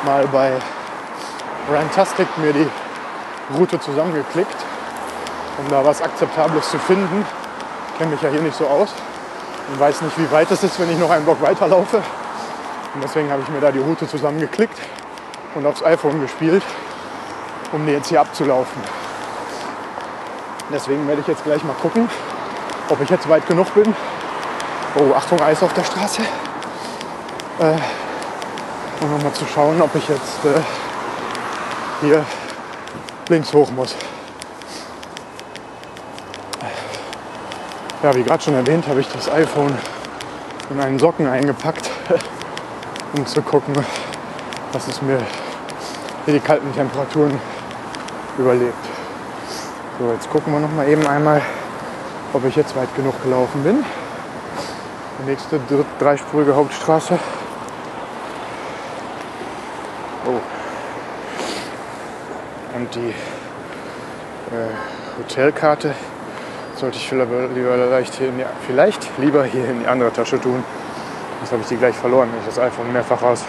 mal 0.06 0.26
bei 0.28 0.52
Rantastic 1.70 2.26
mir 2.38 2.52
die 2.52 2.68
Route 3.56 3.78
zusammengeklickt, 3.78 4.56
um 5.58 5.68
da 5.68 5.84
was 5.84 6.00
Akzeptables 6.00 6.70
zu 6.70 6.78
finden. 6.78 7.26
Ich 7.92 7.98
kenne 7.98 8.12
mich 8.12 8.22
ja 8.22 8.30
hier 8.30 8.40
nicht 8.40 8.56
so 8.56 8.66
aus 8.66 8.88
und 9.68 9.78
weiß 9.78 10.00
nicht, 10.00 10.18
wie 10.18 10.30
weit 10.32 10.50
es 10.50 10.62
ist, 10.62 10.80
wenn 10.80 10.90
ich 10.90 10.98
noch 10.98 11.10
einen 11.10 11.24
Block 11.24 11.42
weiterlaufe. 11.42 11.98
Und 12.94 13.04
deswegen 13.04 13.30
habe 13.30 13.42
ich 13.42 13.48
mir 13.50 13.60
da 13.60 13.70
die 13.70 13.78
Route 13.78 14.08
zusammengeklickt 14.08 14.78
und 15.54 15.66
aufs 15.66 15.84
iPhone 15.84 16.20
gespielt, 16.20 16.62
um 17.72 17.84
die 17.84 17.92
jetzt 17.92 18.08
hier 18.08 18.22
abzulaufen. 18.22 18.82
Deswegen 20.72 21.06
werde 21.06 21.20
ich 21.20 21.26
jetzt 21.26 21.44
gleich 21.44 21.62
mal 21.62 21.74
gucken, 21.74 22.08
ob 22.88 23.00
ich 23.02 23.10
jetzt 23.10 23.28
weit 23.28 23.46
genug 23.46 23.72
bin. 23.74 23.94
Oh, 24.96 25.14
Achtung, 25.14 25.40
Eis 25.40 25.62
auf 25.62 25.72
der 25.72 25.84
Straße. 25.84 26.22
Äh, 27.60 27.76
um 29.00 29.12
nochmal 29.12 29.32
zu 29.32 29.46
schauen, 29.46 29.80
ob 29.80 29.94
ich 29.94 30.08
jetzt 30.08 30.44
äh, 30.44 30.60
hier 32.00 32.24
links 33.28 33.52
hoch 33.52 33.70
muss. 33.70 33.94
Ja, 38.02 38.12
wie 38.16 38.24
gerade 38.24 38.42
schon 38.42 38.54
erwähnt, 38.54 38.88
habe 38.88 39.00
ich 39.00 39.08
das 39.08 39.30
iPhone 39.30 39.78
in 40.70 40.80
einen 40.80 40.98
Socken 40.98 41.28
eingepackt, 41.28 41.88
um 43.12 43.24
zu 43.26 43.42
gucken, 43.42 43.74
dass 44.72 44.88
es 44.88 45.00
mir 45.02 45.18
hier 46.24 46.34
die 46.34 46.40
kalten 46.40 46.74
Temperaturen 46.74 47.38
überlebt. 48.38 48.74
So, 50.00 50.10
jetzt 50.10 50.28
gucken 50.30 50.52
wir 50.52 50.58
noch 50.58 50.72
mal 50.72 50.88
eben 50.88 51.06
einmal, 51.06 51.42
ob 52.32 52.44
ich 52.44 52.56
jetzt 52.56 52.74
weit 52.74 52.92
genug 52.96 53.22
gelaufen 53.22 53.62
bin. 53.62 53.84
Die 55.22 55.30
nächste 55.30 55.60
dreispurige 55.98 56.56
Hauptstraße. 56.56 57.18
Oh. 60.26 60.40
Und 62.76 62.94
die 62.94 63.10
äh, 63.10 63.12
Hotelkarte 65.18 65.94
sollte 66.76 66.96
ich 66.96 67.10
lieber, 67.10 67.26
leicht 67.90 68.14
hier 68.14 68.30
die, 68.30 68.44
vielleicht 68.66 69.10
lieber 69.18 69.44
hier 69.44 69.68
in 69.68 69.80
die 69.80 69.86
andere 69.86 70.10
Tasche 70.10 70.40
tun. 70.40 70.64
Sonst 71.40 71.52
habe 71.52 71.62
ich 71.62 71.68
die 71.68 71.76
gleich 71.76 71.96
verloren, 71.96 72.30
wenn 72.32 72.40
ich 72.40 72.46
das 72.46 72.58
iPhone 72.58 72.90
mehrfach 72.90 73.20
raus 73.20 73.44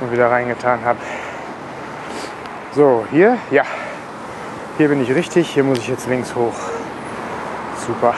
und 0.00 0.10
wieder 0.10 0.28
reingetan 0.30 0.84
habe. 0.84 0.98
So, 2.74 3.06
hier, 3.12 3.38
ja, 3.52 3.62
hier 4.76 4.88
bin 4.88 5.00
ich 5.02 5.14
richtig, 5.14 5.50
hier 5.50 5.62
muss 5.62 5.78
ich 5.78 5.88
jetzt 5.88 6.08
links 6.08 6.34
hoch. 6.34 6.54
Super. 7.86 8.14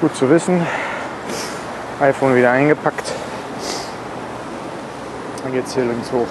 Gut 0.00 0.16
zu 0.16 0.30
wissen. 0.30 0.66
iPhone 2.00 2.36
wieder 2.36 2.50
eingepackt. 2.50 3.12
Dann 5.42 5.52
geht 5.52 5.66
es 5.66 5.74
hier 5.74 5.84
links 5.84 6.12
hoch. 6.12 6.26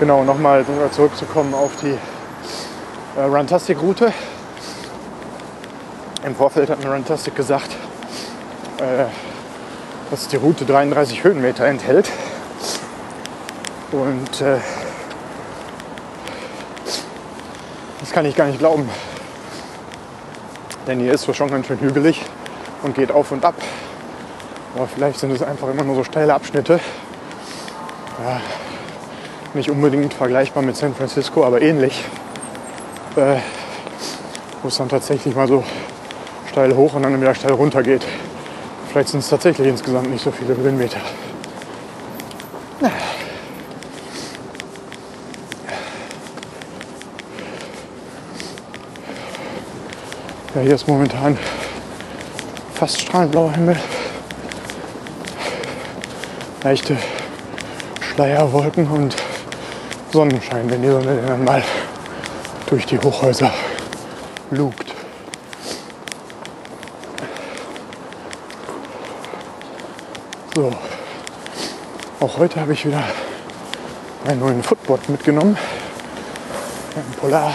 Genau, 0.00 0.24
nochmal 0.24 0.64
zurückzukommen 0.90 1.54
auf 1.54 1.70
die 1.80 1.96
äh, 3.18 3.22
Runtastic-Route. 3.22 4.12
Im 6.24 6.34
Vorfeld 6.34 6.68
hat 6.68 6.82
mir 6.82 6.92
Runtastic 6.92 7.36
gesagt, 7.36 7.70
äh, 8.78 9.04
dass 10.10 10.26
die 10.28 10.36
Route 10.36 10.64
33 10.64 11.22
Höhenmeter 11.22 11.64
enthält. 11.66 12.10
Und 13.92 14.40
äh, 14.40 14.58
das 18.00 18.10
kann 18.10 18.26
ich 18.26 18.34
gar 18.34 18.46
nicht 18.46 18.58
glauben. 18.58 18.88
Denn 20.88 20.98
hier 20.98 21.12
ist 21.12 21.28
es 21.28 21.36
schon 21.36 21.50
ganz 21.50 21.68
schön 21.68 21.78
hügelig 21.80 22.24
und 22.82 22.96
geht 22.96 23.12
auf 23.12 23.30
und 23.30 23.44
ab. 23.44 23.54
Aber 24.76 24.86
vielleicht 24.86 25.18
sind 25.18 25.30
es 25.30 25.42
einfach 25.42 25.68
immer 25.70 25.84
nur 25.84 25.94
so 25.96 26.04
steile 26.04 26.34
Abschnitte. 26.34 26.78
Ja, 28.22 28.40
nicht 29.54 29.70
unbedingt 29.70 30.12
vergleichbar 30.12 30.62
mit 30.62 30.76
San 30.76 30.94
Francisco, 30.94 31.44
aber 31.44 31.62
ähnlich. 31.62 32.04
Äh, 33.16 33.36
wo 34.60 34.68
es 34.68 34.76
dann 34.76 34.90
tatsächlich 34.90 35.34
mal 35.34 35.48
so 35.48 35.64
steil 36.50 36.76
hoch 36.76 36.92
und 36.92 37.04
dann 37.04 37.18
wieder 37.18 37.34
steil 37.34 37.52
runter 37.52 37.82
geht. 37.82 38.04
Vielleicht 38.90 39.08
sind 39.08 39.20
es 39.20 39.30
tatsächlich 39.30 39.66
insgesamt 39.66 40.10
nicht 40.10 40.22
so 40.22 40.30
viele 40.30 40.54
Höhenmeter. 40.54 41.00
Ja, 50.54 50.60
hier 50.62 50.74
ist 50.74 50.86
momentan 50.86 51.38
fast 52.74 53.00
strahlend 53.00 53.32
blauer 53.32 53.52
Himmel. 53.52 53.76
Leichte 56.66 56.96
Schleierwolken 58.00 58.88
und 58.88 59.14
Sonnenschein, 60.12 60.68
wenn 60.68 60.82
die 60.82 60.88
Sonne 60.88 61.22
dann 61.24 61.44
mal 61.44 61.62
durch 62.68 62.84
die 62.86 62.98
Hochhäuser 62.98 63.52
lugt. 64.50 64.92
So, 70.56 70.72
auch 72.18 72.38
heute 72.38 72.60
habe 72.60 72.72
ich 72.72 72.84
wieder 72.84 73.04
meinen 74.24 74.40
neuen 74.40 74.62
Footboard 74.64 75.08
mitgenommen. 75.08 75.56
Ein 76.96 77.14
Polar 77.20 77.54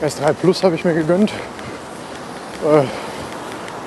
S3 0.00 0.32
Plus 0.34 0.62
habe 0.62 0.76
ich 0.76 0.84
mir 0.84 0.94
gegönnt. 0.94 1.32
Äh, 2.64 2.84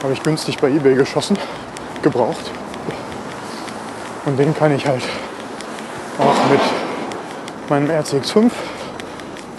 habe 0.04 0.12
ich 0.12 0.22
günstig 0.22 0.58
bei 0.58 0.68
eBay 0.68 0.96
geschossen, 0.96 1.40
gebraucht. 2.02 2.52
Und 4.26 4.38
den 4.38 4.54
kann 4.54 4.76
ich 4.76 4.86
halt 4.86 5.04
auch 6.18 6.50
mit 6.52 6.62
meinem 7.70 7.90
RCX5 7.90 8.52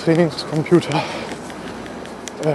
Trainingscomputer 0.05 1.02
äh, 2.45 2.50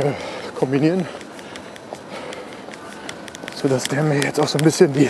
äh, 0.00 0.12
kombinieren 0.58 1.06
sodass 3.62 3.84
der 3.84 4.02
mir 4.02 4.20
jetzt 4.20 4.40
auch 4.40 4.48
so 4.48 4.58
ein 4.58 4.64
bisschen 4.64 4.92
die 4.92 5.08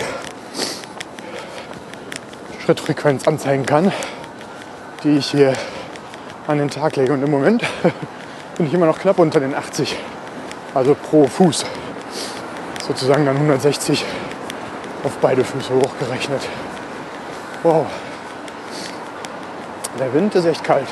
Schrittfrequenz 2.63 3.27
anzeigen 3.27 3.65
kann, 3.65 3.91
die 5.03 5.17
ich 5.17 5.31
hier 5.31 5.53
an 6.45 6.59
den 6.59 6.69
Tag 6.69 6.95
lege. 6.95 7.13
Und 7.13 7.23
im 7.23 7.31
Moment 7.31 7.63
bin 8.57 8.67
ich 8.67 8.73
immer 8.73 8.85
noch 8.85 8.99
knapp 8.99 9.17
unter 9.17 9.39
den 9.39 9.55
80, 9.55 9.97
also 10.75 10.93
pro 10.93 11.25
Fuß. 11.25 11.65
Sozusagen 12.85 13.25
dann 13.25 13.37
160 13.37 14.03
auf 15.05 15.13
beide 15.21 15.45
Füße 15.45 15.73
hochgerechnet. 15.73 16.41
Wow. 17.63 17.85
Der 19.97 20.13
Wind 20.13 20.35
ist 20.35 20.43
echt 20.43 20.65
kalt. 20.65 20.87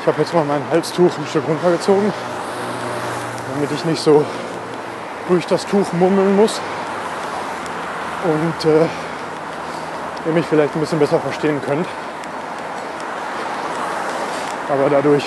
Ich 0.00 0.06
habe 0.08 0.20
jetzt 0.20 0.34
mal 0.34 0.44
mein 0.44 0.62
Halstuch 0.68 1.16
ein 1.16 1.26
Stück 1.28 1.46
runtergezogen, 1.46 2.12
damit 3.54 3.70
ich 3.70 3.84
nicht 3.84 4.02
so 4.02 4.24
durch 5.28 5.46
das 5.46 5.64
Tuch 5.64 5.92
mummeln 5.92 6.34
muss 6.34 6.60
und 8.24 8.68
äh, 8.68 8.86
ihr 10.26 10.32
mich 10.32 10.46
vielleicht 10.46 10.74
ein 10.74 10.80
bisschen 10.80 10.98
besser 10.98 11.20
verstehen 11.20 11.60
könnt. 11.64 11.86
Aber 14.68 14.90
dadurch 14.90 15.24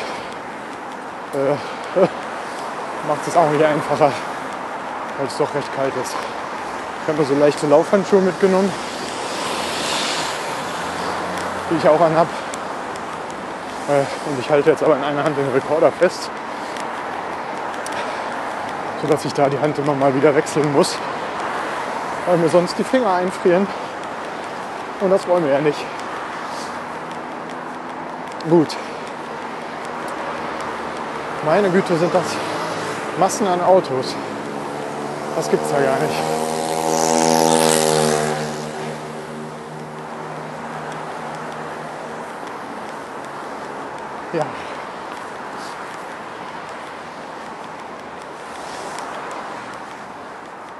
äh, 1.34 2.00
macht 3.08 3.28
es 3.28 3.38
auch 3.38 3.50
nicht 3.50 3.64
einfacher, 3.64 4.12
weil 5.18 5.28
es 5.28 5.38
doch 5.38 5.54
recht 5.54 5.76
kalt 5.76 5.94
ist. 6.02 6.16
Ich 7.04 7.14
habe 7.14 7.24
so 7.26 7.36
leichte 7.36 7.68
Laufhandschuhe 7.68 8.22
mitgenommen, 8.22 8.72
die 11.70 11.76
ich 11.76 11.88
auch 11.88 12.02
anhab. 12.02 12.28
Äh, 13.90 14.30
und 14.30 14.40
ich 14.40 14.50
halte 14.50 14.70
jetzt 14.70 14.84
aber 14.84 14.96
in 14.96 15.04
einer 15.04 15.24
Hand 15.24 15.38
den 15.38 15.52
Rekorder 15.52 15.92
fest 15.92 16.30
sodass 19.04 19.26
ich 19.26 19.34
da 19.34 19.50
die 19.50 19.60
Hand 19.60 19.78
immer 19.78 19.94
mal 19.94 20.16
wieder 20.16 20.34
wechseln 20.34 20.72
muss, 20.72 20.96
weil 22.26 22.38
mir 22.38 22.48
sonst 22.48 22.78
die 22.78 22.86
Finger 22.86 23.14
einfrieren. 23.14 23.68
Und 25.02 25.10
das 25.10 25.28
wollen 25.28 25.44
wir 25.44 25.52
ja 25.52 25.60
nicht. 25.60 25.78
Gut. 28.50 28.70
Meine 31.46 31.70
Güte, 31.70 31.98
sind 31.98 32.14
das 32.14 32.24
Massen 33.20 33.46
an 33.46 33.62
Autos. 33.62 34.16
Das 35.36 35.50
gibt's 35.50 35.72
ja 35.72 35.80
gar 35.80 36.00
nicht. 36.00 36.14
Ja. 44.34 44.46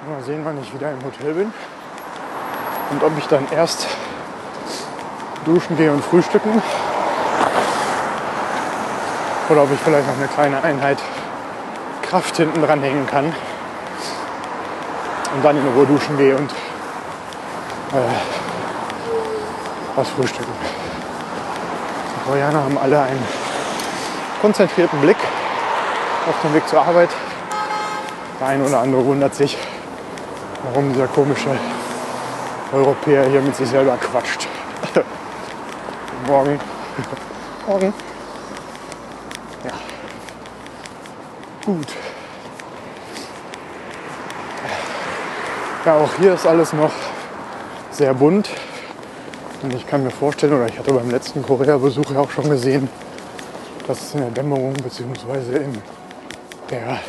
Mal 0.10 0.24
sehen, 0.24 0.42
wann 0.44 0.62
ich 0.62 0.74
wieder 0.74 0.92
im 0.92 1.04
Hotel 1.04 1.34
bin. 1.34 1.54
Und 2.92 3.04
ob 3.04 3.18
ich 3.18 3.26
dann 3.28 3.48
erst 3.52 3.88
duschen 5.46 5.78
gehe 5.78 5.92
und 5.92 6.04
frühstücken. 6.04 6.62
Oder 9.50 9.64
ob 9.64 9.72
ich 9.72 9.80
vielleicht 9.80 10.08
noch 10.08 10.18
eine 10.18 10.28
kleine 10.28 10.64
Einheit 10.64 11.00
Kraft 12.04 12.38
hinten 12.38 12.62
dran 12.62 12.82
hängen 12.82 13.08
kann. 13.08 13.34
Und 15.34 15.44
dann 15.44 15.58
in 15.58 15.68
Ruhe 15.74 15.86
duschen 15.86 16.18
gehe 16.18 16.36
und 16.36 16.52
äh, 16.52 17.96
was 19.96 20.10
frühstücken. 20.10 20.52
Die 22.16 22.30
Koreaner 22.30 22.64
haben 22.64 22.78
alle 22.78 23.02
einen 23.02 23.24
konzentrierten 24.42 25.00
Blick 25.02 25.18
auf 26.28 26.36
den 26.44 26.54
Weg 26.54 26.68
zur 26.68 26.82
Arbeit. 26.82 27.10
Der 28.40 28.48
eine 28.48 28.66
oder 28.66 28.80
andere 28.80 29.06
wundert 29.06 29.36
sich, 29.36 29.58
warum 30.64 30.94
dieser 30.94 31.08
komische 31.08 31.58
Europäer 32.72 33.26
hier 33.26 33.42
mit 33.42 33.56
sich 33.56 33.70
selber 33.70 33.98
quatscht. 33.98 34.48
Morgen. 36.28 36.60
Morgen. 37.68 37.94
Ja. 39.64 39.72
Gut. 41.66 41.88
Ja, 45.86 45.96
auch 45.98 46.16
hier 46.18 46.36
ist 46.36 46.48
alles 46.48 46.72
noch 46.72 46.94
sehr 47.92 48.14
bunt. 48.14 48.50
Und 49.62 49.74
ich 49.74 49.86
kann 49.86 50.02
mir 50.02 50.12
vorstellen, 50.12 50.54
oder 50.54 50.68
ich 50.68 50.80
hatte 50.80 50.94
beim 50.94 51.10
letzten 51.10 51.44
Korea-Besuch 51.44 52.12
ja 52.12 52.20
auch 52.22 52.32
schon 52.32 52.50
gesehen, 52.50 52.88
dass 53.86 54.02
es 54.02 54.14
in 54.14 54.22
der 54.22 54.30
Dämmerung 54.30 54.74
bzw. 54.76 55.58
in 55.58 55.82
der, 56.70 57.00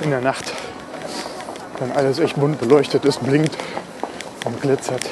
in 0.00 0.10
der 0.10 0.20
Nacht 0.20 0.52
dann 1.80 1.90
alles 1.90 2.20
echt 2.20 2.36
bunt 2.36 2.60
beleuchtet 2.60 3.04
ist, 3.04 3.20
blinkt 3.20 3.56
und 4.44 4.62
glitzert. 4.62 5.02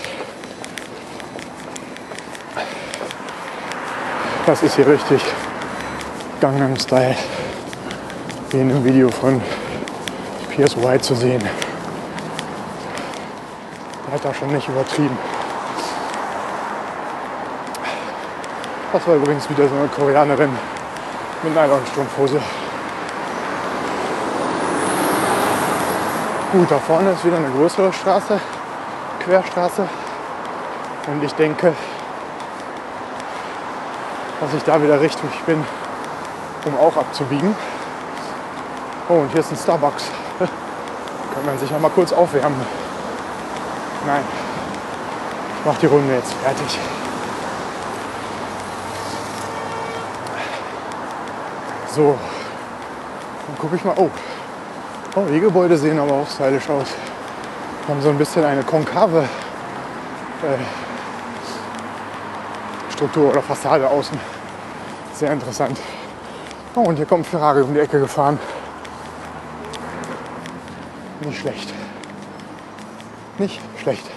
Das 4.47 4.63
ist 4.63 4.77
hier 4.77 4.87
richtig 4.87 5.21
Gangnam 6.41 6.77
Style, 6.79 7.17
wie 8.51 8.61
in 8.61 8.71
einem 8.71 8.85
Video 8.85 9.11
von 9.11 9.41
PSY 10.51 11.01
zu 11.01 11.17
sehen. 11.17 11.43
Hat 14.15 14.25
da 14.25 14.33
schon 14.33 14.53
nicht 14.53 14.69
übertrieben. 14.69 15.19
Das 18.93 19.09
war 19.09 19.17
übrigens 19.17 19.51
wieder 19.51 19.69
so 19.69 19.75
eine 19.75 19.89
Koreanerin 19.89 20.57
mit 21.43 21.53
Nylonstrumpfhose. 21.53 22.41
Gut, 26.53 26.71
da 26.71 26.79
vorne 26.79 27.11
ist 27.11 27.25
wieder 27.25 27.39
eine 27.39 27.51
größere 27.51 27.93
Straße, 27.93 28.39
Querstraße. 29.25 29.89
Und 31.09 31.25
ich 31.25 31.35
denke, 31.35 31.73
dass 34.41 34.55
ich 34.55 34.63
da 34.63 34.81
wieder 34.81 35.01
richtig 35.01 35.31
bin, 35.45 35.65
um 36.67 36.79
auch 36.79 36.97
abzubiegen. 36.97 37.57
Oh, 39.09 39.15
und 39.15 39.33
hier 39.33 39.41
ist 39.41 39.51
ein 39.51 39.59
Starbucks. 39.59 40.05
Kann 40.39 41.45
man 41.45 41.59
sich 41.59 41.69
ja 41.69 41.81
mal 41.81 41.91
kurz 41.91 42.13
aufwärmen. 42.13 42.65
Nein, 44.07 44.23
ich 45.59 45.65
mache 45.65 45.81
die 45.81 45.87
Runde 45.87 46.15
jetzt 46.15 46.33
fertig. 46.35 46.79
So, 51.95 52.19
dann 53.47 53.59
gucke 53.59 53.77
ich 53.77 53.85
mal. 53.85 53.95
Oh, 53.97 54.11
oh, 55.15 55.25
die 55.33 55.41
Gebäude 55.41 55.79
sehen 55.79 55.99
aber 55.99 56.13
auch 56.13 56.29
stylisch 56.29 56.69
aus. 56.69 56.89
Wir 57.87 57.95
haben 57.95 58.03
so 58.03 58.11
ein 58.11 58.19
bisschen 58.19 58.45
eine 58.45 58.63
konkave 58.63 59.21
äh, 59.21 60.59
Struktur 62.93 63.31
oder 63.31 63.41
Fassade 63.41 63.89
außen. 63.89 64.19
Sehr 65.15 65.33
interessant. 65.33 65.79
Oh, 66.75 66.81
und 66.81 66.97
hier 66.97 67.07
kommt 67.07 67.27
Ferrari 67.27 67.63
um 67.63 67.73
die 67.73 67.81
Ecke 67.81 68.01
gefahren. 68.01 68.39
Nicht 71.21 71.39
schlecht. 71.39 71.73
Nicht 73.39 73.61
schlecht. 73.85 74.11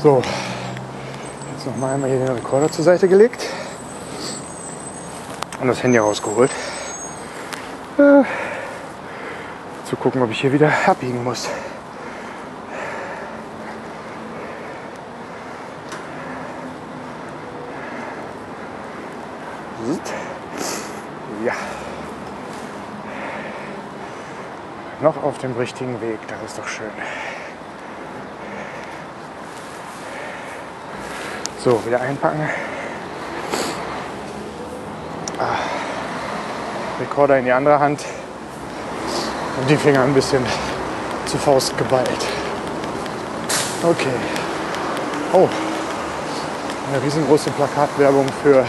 So, 0.00 0.22
jetzt 1.52 1.66
noch 1.66 1.76
mal 1.78 1.94
einmal 1.94 2.08
hier 2.08 2.20
den 2.20 2.28
Rekorder 2.28 2.70
zur 2.70 2.84
Seite 2.84 3.08
gelegt 3.08 3.44
und 5.60 5.66
das 5.66 5.82
Handy 5.82 5.98
rausgeholt. 5.98 6.52
Äh, 7.98 8.22
zu 9.88 9.96
gucken, 9.96 10.22
ob 10.22 10.30
ich 10.30 10.40
hier 10.40 10.52
wieder 10.52 10.70
abbiegen 10.86 11.24
muss. 11.24 11.48
Ja. 21.44 21.54
Noch 25.00 25.20
auf 25.22 25.38
dem 25.38 25.52
richtigen 25.56 26.00
Weg, 26.00 26.18
das 26.28 26.38
ist 26.44 26.58
doch 26.58 26.68
schön. 26.68 26.90
So, 31.66 31.84
wieder 31.84 32.00
einpacken. 32.00 32.48
Ah. 35.36 35.58
Rekorder 37.00 37.38
in 37.38 37.44
die 37.46 37.50
andere 37.50 37.80
Hand 37.80 38.04
und 39.60 39.68
die 39.68 39.76
Finger 39.76 40.02
ein 40.02 40.14
bisschen 40.14 40.46
zu 41.26 41.36
Faust 41.36 41.76
geballt. 41.76 42.08
Okay. 43.82 44.14
Oh, 45.32 45.48
eine 46.92 47.02
riesengroße 47.02 47.50
Plakatwerbung 47.50 48.26
für 48.44 48.64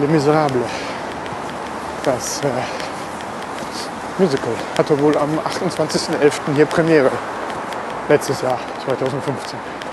Les 0.00 0.10
Miserables. 0.10 0.66
Das 2.02 2.40
äh, 2.40 2.48
Musical 4.18 4.54
hatte 4.76 4.98
wohl 4.98 5.16
am 5.16 5.38
28.11. 5.38 6.32
hier 6.56 6.66
Premiere. 6.66 7.12
Letztes 8.08 8.42
Jahr, 8.42 8.58
2015. 8.84 9.83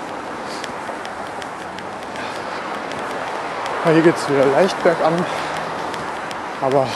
hier 3.90 4.02
geht 4.02 4.16
es 4.16 4.30
wieder 4.30 4.46
leicht 4.46 4.82
bergan. 4.84 5.14
Aber 6.62 6.88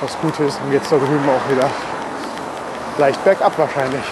das 0.00 0.18
Gute 0.20 0.44
ist, 0.44 0.58
dann 0.60 0.70
geht 0.70 0.82
es 0.82 0.90
da 0.90 0.96
drüben 0.96 1.28
auch 1.28 1.50
wieder 1.50 1.70
leicht 2.98 3.24
bergab 3.24 3.58
wahrscheinlich. 3.58 4.04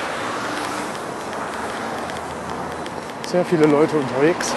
Sehr 3.27 3.45
viele 3.45 3.67
Leute 3.67 3.97
unterwegs 3.97 4.53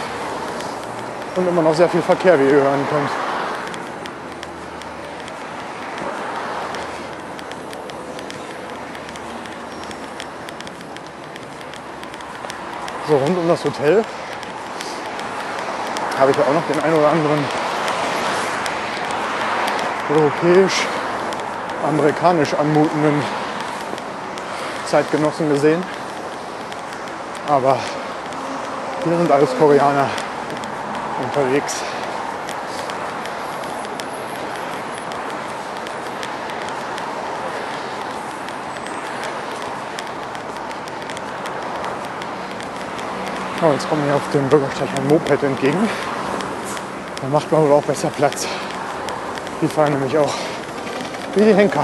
und 1.36 1.48
immer 1.48 1.62
noch 1.62 1.74
sehr 1.74 1.90
viel 1.90 2.02
Verkehr, 2.02 2.40
wie 2.40 2.46
ihr 2.46 2.62
hören 2.62 2.88
könnt. 2.90 3.10
So 13.08 13.18
rund 13.18 13.38
um 13.38 13.48
das 13.48 13.64
Hotel 13.64 14.04
habe 16.20 16.32
ich 16.32 16.38
auch 16.40 16.54
noch 16.54 16.66
den 16.72 16.82
einen 16.82 16.94
oder 16.96 17.10
anderen 17.10 17.44
europäisch, 20.10 20.86
amerikanisch 21.88 22.54
anmutenden 22.54 23.22
Zeitgenossen 24.86 25.50
gesehen. 25.50 25.84
Aber 27.48 27.78
hier 29.04 29.18
sind 29.18 29.32
alles 29.32 29.50
Koreaner 29.58 30.08
unterwegs. 31.24 31.82
Oh, 43.68 43.72
jetzt 43.72 43.90
kommen 43.90 44.06
wir 44.06 44.16
auf 44.16 44.22
dem 44.32 44.48
Bürgersteig 44.48 44.88
ein 44.96 45.08
Moped 45.08 45.42
entgegen. 45.42 45.90
Da 47.20 47.28
macht 47.30 47.52
man 47.52 47.64
wohl 47.64 47.72
auch 47.72 47.84
besser 47.84 48.10
Platz. 48.10 48.48
Die 49.60 49.68
fahren 49.68 49.94
nämlich 49.94 50.16
auch 50.20 50.36
wie 51.34 51.46
die 51.46 51.54
Henker. 51.56 51.84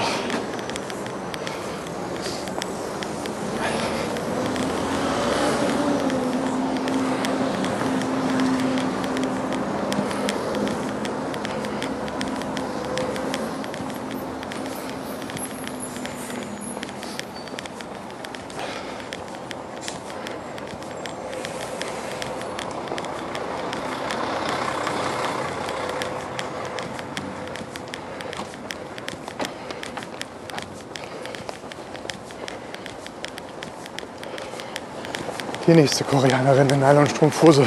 Die 35.71 35.77
nächste 35.77 36.03
Koreanerin 36.03 36.69
in 36.69 36.81
Nylonstrumpfhose 36.81 37.65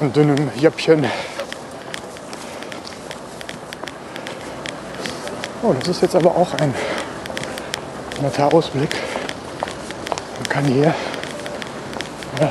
und 0.00 0.14
dünnem 0.14 0.48
Jöppchen. 0.54 1.04
Oh, 5.60 5.74
das 5.76 5.88
ist 5.88 6.02
jetzt 6.02 6.14
aber 6.14 6.30
auch 6.30 6.54
ein 6.54 6.72
netter 8.22 8.54
Ausblick. 8.54 8.90
Man 10.36 10.48
kann 10.48 10.64
hier 10.66 10.94
äh, 12.38 12.46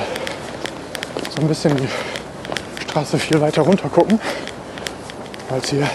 so 1.34 1.40
ein 1.40 1.48
bisschen 1.48 1.78
die 1.78 1.88
Straße 2.84 3.18
viel 3.18 3.40
weiter 3.40 3.62
runter 3.62 3.88
gucken, 3.88 4.20
weil 5.48 5.60
es 5.62 5.70
hier 5.70 5.90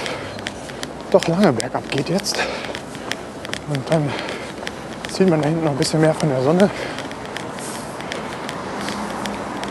doch 1.10 1.28
lange 1.28 1.52
bergab 1.52 1.86
geht 1.90 2.08
jetzt. 2.08 2.38
Und 3.68 3.90
dann 3.90 4.10
sieht 5.12 5.28
man 5.28 5.42
da 5.42 5.48
hinten 5.50 5.64
noch 5.64 5.72
ein 5.72 5.76
bisschen 5.76 6.00
mehr 6.00 6.14
von 6.14 6.30
der 6.30 6.40
Sonne. 6.40 6.70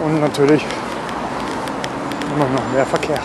Und 0.04 0.20
natürlich 0.20 0.66
immer 2.36 2.46
noch 2.46 2.74
mehr 2.74 2.86
Verkehr. 2.86 3.20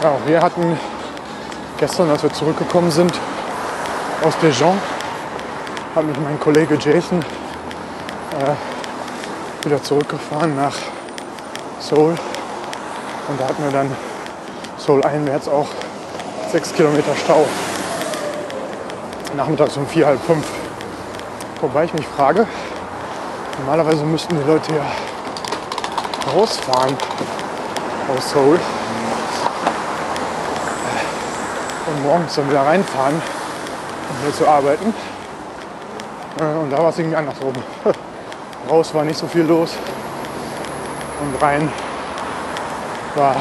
Ja, 0.00 0.16
wir 0.24 0.40
hatten 0.40 0.78
gestern, 1.78 2.10
als 2.10 2.22
wir 2.22 2.32
zurückgekommen 2.32 2.92
sind 2.92 3.12
aus 4.24 4.34
Dijon, 4.40 4.78
hat 5.96 6.04
mich 6.04 6.16
mein 6.20 6.38
Kollege 6.38 6.76
Jason 6.76 7.18
äh, 8.38 9.66
wieder 9.66 9.82
zurückgefahren 9.82 10.54
nach 10.54 10.74
Seoul. 11.80 12.14
Und 13.28 13.40
da 13.40 13.48
hatten 13.48 13.64
wir 13.64 13.72
dann 13.72 13.90
Seoul 14.78 15.02
einwärts 15.04 15.48
auch 15.48 15.68
sechs 16.52 16.72
Kilometer 16.72 17.16
Stau. 17.24 17.44
Nachmittags 19.36 19.76
um 19.76 19.88
vier, 19.88 20.06
halb 20.06 20.20
fünf. 20.24 20.61
Wobei 21.62 21.84
ich 21.84 21.94
mich 21.94 22.08
frage, 22.08 22.44
normalerweise 23.60 24.04
müssten 24.04 24.36
die 24.36 24.50
Leute 24.50 24.74
ja 24.74 24.82
rausfahren 26.34 26.96
aus 28.08 28.30
Seoul 28.32 28.58
und 31.86 32.02
morgens 32.02 32.34
dann 32.34 32.50
wieder 32.50 32.66
reinfahren, 32.66 33.14
um 33.14 34.24
hier 34.24 34.34
zu 34.34 34.48
arbeiten. 34.48 34.92
Äh, 36.40 36.58
Und 36.58 36.70
da 36.70 36.78
war 36.78 36.90
es 36.90 36.98
irgendwie 36.98 37.16
andersrum. 37.16 37.52
Raus 38.68 38.92
war 38.92 39.04
nicht 39.04 39.18
so 39.20 39.28
viel 39.28 39.44
los 39.44 39.70
und 41.20 41.40
rein 41.40 41.70
war 43.14 43.36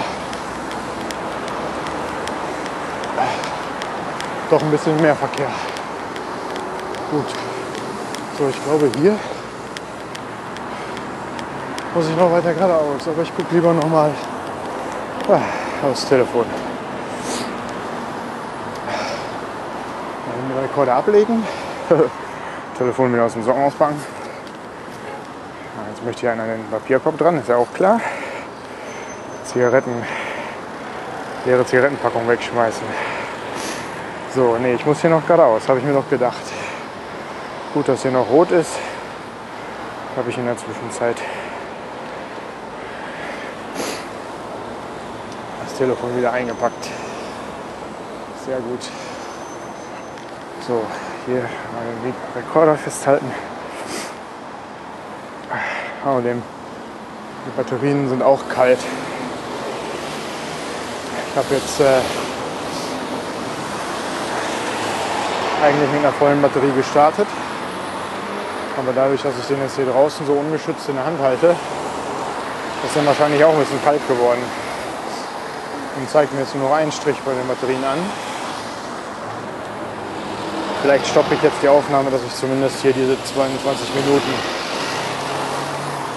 doch 4.51 4.61
ein 4.61 4.69
bisschen 4.69 5.01
mehr 5.01 5.15
Verkehr. 5.15 5.49
Gut. 7.09 7.50
So, 8.37 8.47
ich 8.49 8.63
glaube 8.63 8.89
hier 8.99 9.17
muss 11.93 12.07
ich 12.07 12.15
noch 12.15 12.31
weiter 12.31 12.53
geradeaus, 12.53 13.07
aber 13.07 13.21
ich 13.21 13.35
gucke 13.35 13.53
lieber 13.53 13.73
noch 13.73 13.87
mal 13.87 14.11
ah, 15.29 15.87
aufs 15.87 16.07
Telefon. 16.07 16.45
Den 20.49 20.59
Rekorder 20.63 20.95
ablegen. 20.95 21.43
Telefon 22.77 23.13
wieder 23.13 23.25
aus 23.25 23.33
dem 23.33 23.43
Socken 23.43 23.63
auspacken. 23.63 24.01
Ah, 25.77 25.89
Jetzt 25.89 26.05
möchte 26.05 26.25
ich 26.25 26.31
einen 26.31 26.41
an 26.41 26.47
den 26.47 26.65
Papierkorb 26.69 27.17
dran, 27.17 27.37
ist 27.39 27.49
ja 27.49 27.57
auch 27.57 27.71
klar. 27.73 27.99
Zigaretten, 29.43 30.03
leere 31.45 31.65
Zigarettenpackung 31.65 32.27
wegschmeißen. 32.27 32.83
So, 34.33 34.57
nee, 34.61 34.75
ich 34.75 34.85
muss 34.85 35.01
hier 35.01 35.09
noch 35.09 35.27
geradeaus, 35.27 35.67
habe 35.67 35.79
ich 35.79 35.85
mir 35.85 35.93
doch 35.93 36.09
gedacht. 36.09 36.50
Gut, 37.73 37.87
dass 37.87 38.01
hier 38.01 38.11
noch 38.11 38.29
rot 38.29 38.51
ist. 38.51 38.71
Habe 40.17 40.29
ich 40.29 40.37
in 40.37 40.45
der 40.45 40.57
Zwischenzeit 40.57 41.15
das 45.63 45.77
Telefon 45.77 46.17
wieder 46.17 46.33
eingepackt. 46.33 46.89
Sehr 48.45 48.57
gut. 48.57 48.81
So, 50.67 50.83
hier 51.25 51.37
mal 51.43 51.85
den 52.03 52.13
Rekorder 52.35 52.75
festhalten. 52.75 53.31
Außerdem, 56.03 56.43
die 57.45 57.51
Batterien 57.55 58.09
sind 58.09 58.21
auch 58.21 58.41
kalt. 58.49 58.79
Ich 61.29 61.37
habe 61.37 61.55
jetzt 61.55 61.79
äh, 61.79 62.01
eigentlich 65.63 65.89
mit 65.91 65.99
einer 66.01 66.11
vollen 66.11 66.41
Batterie 66.41 66.73
gestartet. 66.75 67.27
Aber 68.81 68.93
dadurch, 68.93 69.21
dass 69.21 69.37
ich 69.39 69.45
den 69.45 69.61
jetzt 69.61 69.75
hier 69.75 69.85
draußen 69.85 70.25
so 70.25 70.33
ungeschützt 70.33 70.89
in 70.89 70.95
der 70.95 71.05
Hand 71.05 71.21
halte, 71.21 71.55
ist 72.83 72.95
er 72.95 73.05
wahrscheinlich 73.05 73.43
auch 73.43 73.53
ein 73.53 73.59
bisschen 73.59 73.83
kalt 73.83 74.01
geworden. 74.07 74.41
Und 75.97 76.09
zeigt 76.09 76.33
mir 76.33 76.39
jetzt 76.39 76.55
nur 76.55 76.67
noch 76.67 76.75
einen 76.75 76.91
Strich 76.91 77.17
bei 77.23 77.31
den 77.31 77.47
Batterien 77.47 77.83
an. 77.83 77.99
Vielleicht 80.81 81.05
stoppe 81.05 81.35
ich 81.35 81.43
jetzt 81.43 81.61
die 81.61 81.67
Aufnahme, 81.67 82.09
dass 82.09 82.21
ich 82.23 82.33
zumindest 82.33 82.81
hier 82.81 82.91
diese 82.91 83.23
22 83.23 83.87
Minuten 83.93 84.33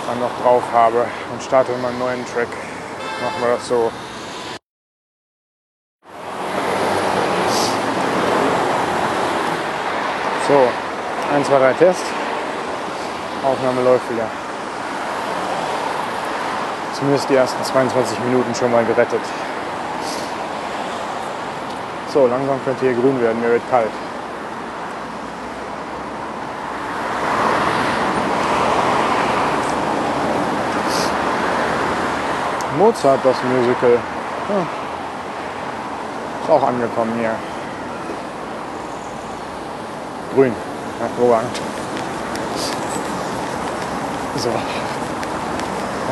dann 0.07 0.21
noch 0.21 0.31
drauf 0.43 0.63
habe 0.73 1.05
und 1.33 1.43
starte 1.43 1.71
mal 1.83 1.89
einen 1.89 1.99
neuen 1.99 2.25
Track. 2.25 2.49
Machen 3.23 3.41
wir 3.43 3.57
das 3.57 3.69
so. 3.69 3.91
So, 10.49 10.69
1, 11.35 11.47
2, 11.47 11.59
3 11.59 11.73
Test. 11.75 12.24
Aufnahme 13.45 13.83
läuft 13.83 14.11
wieder. 14.11 14.27
Zumindest 16.95 17.29
die 17.29 17.35
ersten 17.35 17.63
22 17.63 18.19
Minuten 18.21 18.55
schon 18.55 18.73
mal 18.73 18.85
gerettet. 18.85 19.21
So, 22.13 22.27
langsam 22.27 22.59
könnte 22.65 22.87
hier 22.87 22.95
grün 22.95 23.21
werden, 23.21 23.41
mir 23.41 23.51
wird 23.51 23.71
kalt. 23.71 23.91
Mozart, 32.79 33.21
das 33.25 33.37
Musical. 33.45 33.99
Ja. 34.49 34.67
Ist 36.43 36.51
auch 36.51 36.63
angekommen 36.63 37.13
hier. 37.19 37.35
Grün. 40.35 40.53
Hervorragend. 41.01 41.74
So. 44.45 44.51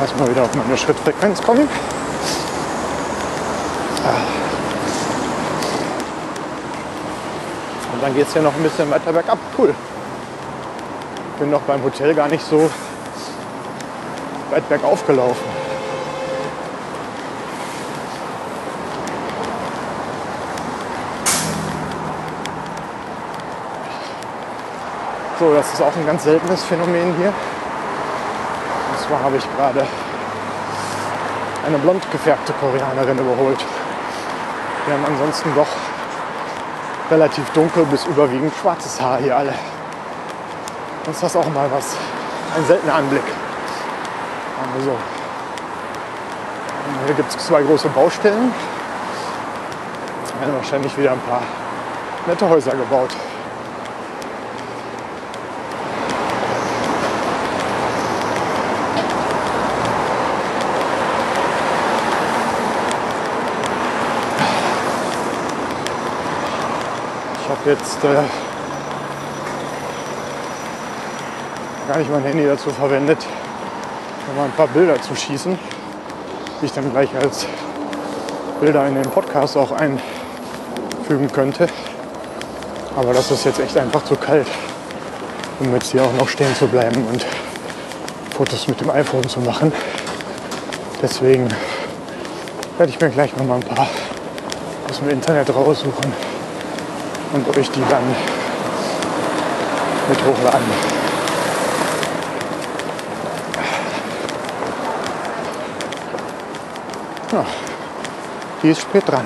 Erstmal 0.01 0.27
wieder 0.31 0.41
auf 0.41 0.55
meine 0.55 0.75
Schrittfrequenz 0.75 1.39
kommen. 1.39 1.69
Und 7.93 8.01
dann 8.01 8.15
geht 8.15 8.25
es 8.25 8.33
hier 8.33 8.41
noch 8.41 8.55
ein 8.55 8.63
bisschen 8.63 8.89
weiter 8.89 9.13
bergab. 9.13 9.37
Cool. 9.55 9.75
Bin 11.37 11.51
noch 11.51 11.61
beim 11.61 11.83
Hotel 11.83 12.15
gar 12.15 12.27
nicht 12.27 12.43
so 12.43 12.71
weit 14.49 14.67
bergauf 14.67 15.05
gelaufen. 15.05 15.45
So, 25.39 25.53
das 25.53 25.71
ist 25.71 25.81
auch 25.83 25.95
ein 25.95 26.07
ganz 26.07 26.23
seltenes 26.23 26.63
Phänomen 26.63 27.13
hier. 27.19 27.31
Und 29.13 29.19
zwar 29.19 29.25
habe 29.27 29.37
ich 29.37 29.55
gerade 29.55 29.85
eine 31.67 31.77
blond 31.77 32.03
gefärbte 32.11 32.51
Koreanerin 32.53 33.19
überholt. 33.19 33.63
Wir 34.87 34.95
haben 34.95 35.05
ansonsten 35.05 35.53
doch 35.53 35.67
relativ 37.11 37.47
dunkel 37.51 37.85
bis 37.85 38.05
überwiegend 38.05 38.51
schwarzes 38.59 38.99
Haar 38.99 39.19
hier 39.19 39.37
alle. 39.37 39.53
Das 41.05 41.13
ist 41.13 41.23
das 41.25 41.35
auch 41.35 41.47
mal 41.49 41.69
was. 41.71 41.95
Ein 42.57 42.65
seltener 42.65 42.95
Anblick. 42.95 43.21
Also 44.73 44.85
so. 44.85 44.91
Und 46.87 47.05
hier 47.05 47.13
gibt 47.13 47.29
es 47.29 47.45
zwei 47.45 47.61
große 47.61 47.89
Baustellen. 47.89 48.51
Werden 50.39 50.55
wahrscheinlich 50.55 50.97
wieder 50.97 51.11
ein 51.11 51.21
paar 51.29 51.43
nette 52.25 52.49
Häuser 52.49 52.71
gebaut. 52.71 53.11
Jetzt 67.65 68.03
äh, 68.03 68.15
gar 71.87 71.97
nicht 71.97 72.11
mein 72.11 72.23
Handy 72.23 72.45
dazu 72.45 72.69
verwendet, 72.71 73.19
um 74.33 74.43
ein 74.43 74.51
paar 74.51 74.67
Bilder 74.67 75.01
zu 75.01 75.15
schießen, 75.15 75.57
die 76.61 76.65
ich 76.65 76.73
dann 76.73 76.91
gleich 76.91 77.09
als 77.15 77.45
Bilder 78.59 78.85
in 78.87 78.95
den 78.95 79.09
Podcast 79.09 79.55
auch 79.55 79.71
einfügen 79.71 81.31
könnte. 81.31 81.67
Aber 82.97 83.13
das 83.13 83.31
ist 83.31 83.45
jetzt 83.45 83.59
echt 83.59 83.77
einfach 83.77 84.03
zu 84.03 84.15
kalt, 84.15 84.47
um 85.59 85.73
jetzt 85.73 85.91
hier 85.91 86.03
auch 86.03 86.13
noch 86.13 86.27
stehen 86.27 86.53
zu 86.55 86.67
bleiben 86.67 87.05
und 87.11 87.25
Fotos 88.35 88.67
mit 88.67 88.81
dem 88.81 88.89
iPhone 88.89 89.27
zu 89.27 89.39
machen. 89.39 89.71
Deswegen 91.01 91.47
werde 92.77 92.91
ich 92.91 92.99
mir 92.99 93.09
gleich 93.09 93.35
noch 93.37 93.45
mal 93.45 93.55
ein 93.55 93.63
paar 93.63 93.87
aus 94.89 94.99
dem 94.99 95.09
Internet 95.09 95.53
raussuchen 95.53 96.32
und 97.33 97.57
euch 97.57 97.69
die 97.71 97.83
dann 97.89 98.03
mit 100.07 100.19
hochladen. 100.19 100.67
Ja, 107.31 107.45
die 108.61 108.69
ist 108.69 108.81
spät 108.81 109.03
dran. 109.07 109.25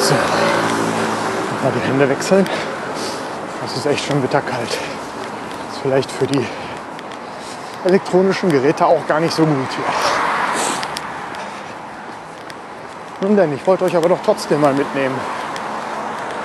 So, 0.00 0.14
mal 1.62 1.72
die 1.74 1.86
Hände 1.86 2.08
wechseln. 2.08 2.46
Es 3.66 3.76
ist 3.76 3.86
echt 3.86 4.06
schon 4.06 4.22
bitterkalt. 4.22 4.70
Ist 4.70 5.82
vielleicht 5.82 6.10
für 6.10 6.26
die 6.26 6.46
elektronischen 7.86 8.50
Geräte 8.50 8.84
auch 8.84 9.06
gar 9.06 9.20
nicht 9.20 9.32
so 9.32 9.46
gut 9.46 9.68
hier. 9.70 9.84
Nun 13.20 13.36
denn, 13.36 13.54
ich 13.54 13.66
wollte 13.66 13.84
euch 13.84 13.96
aber 13.96 14.08
doch 14.08 14.18
trotzdem 14.24 14.60
mal 14.60 14.74
mitnehmen. 14.74 15.18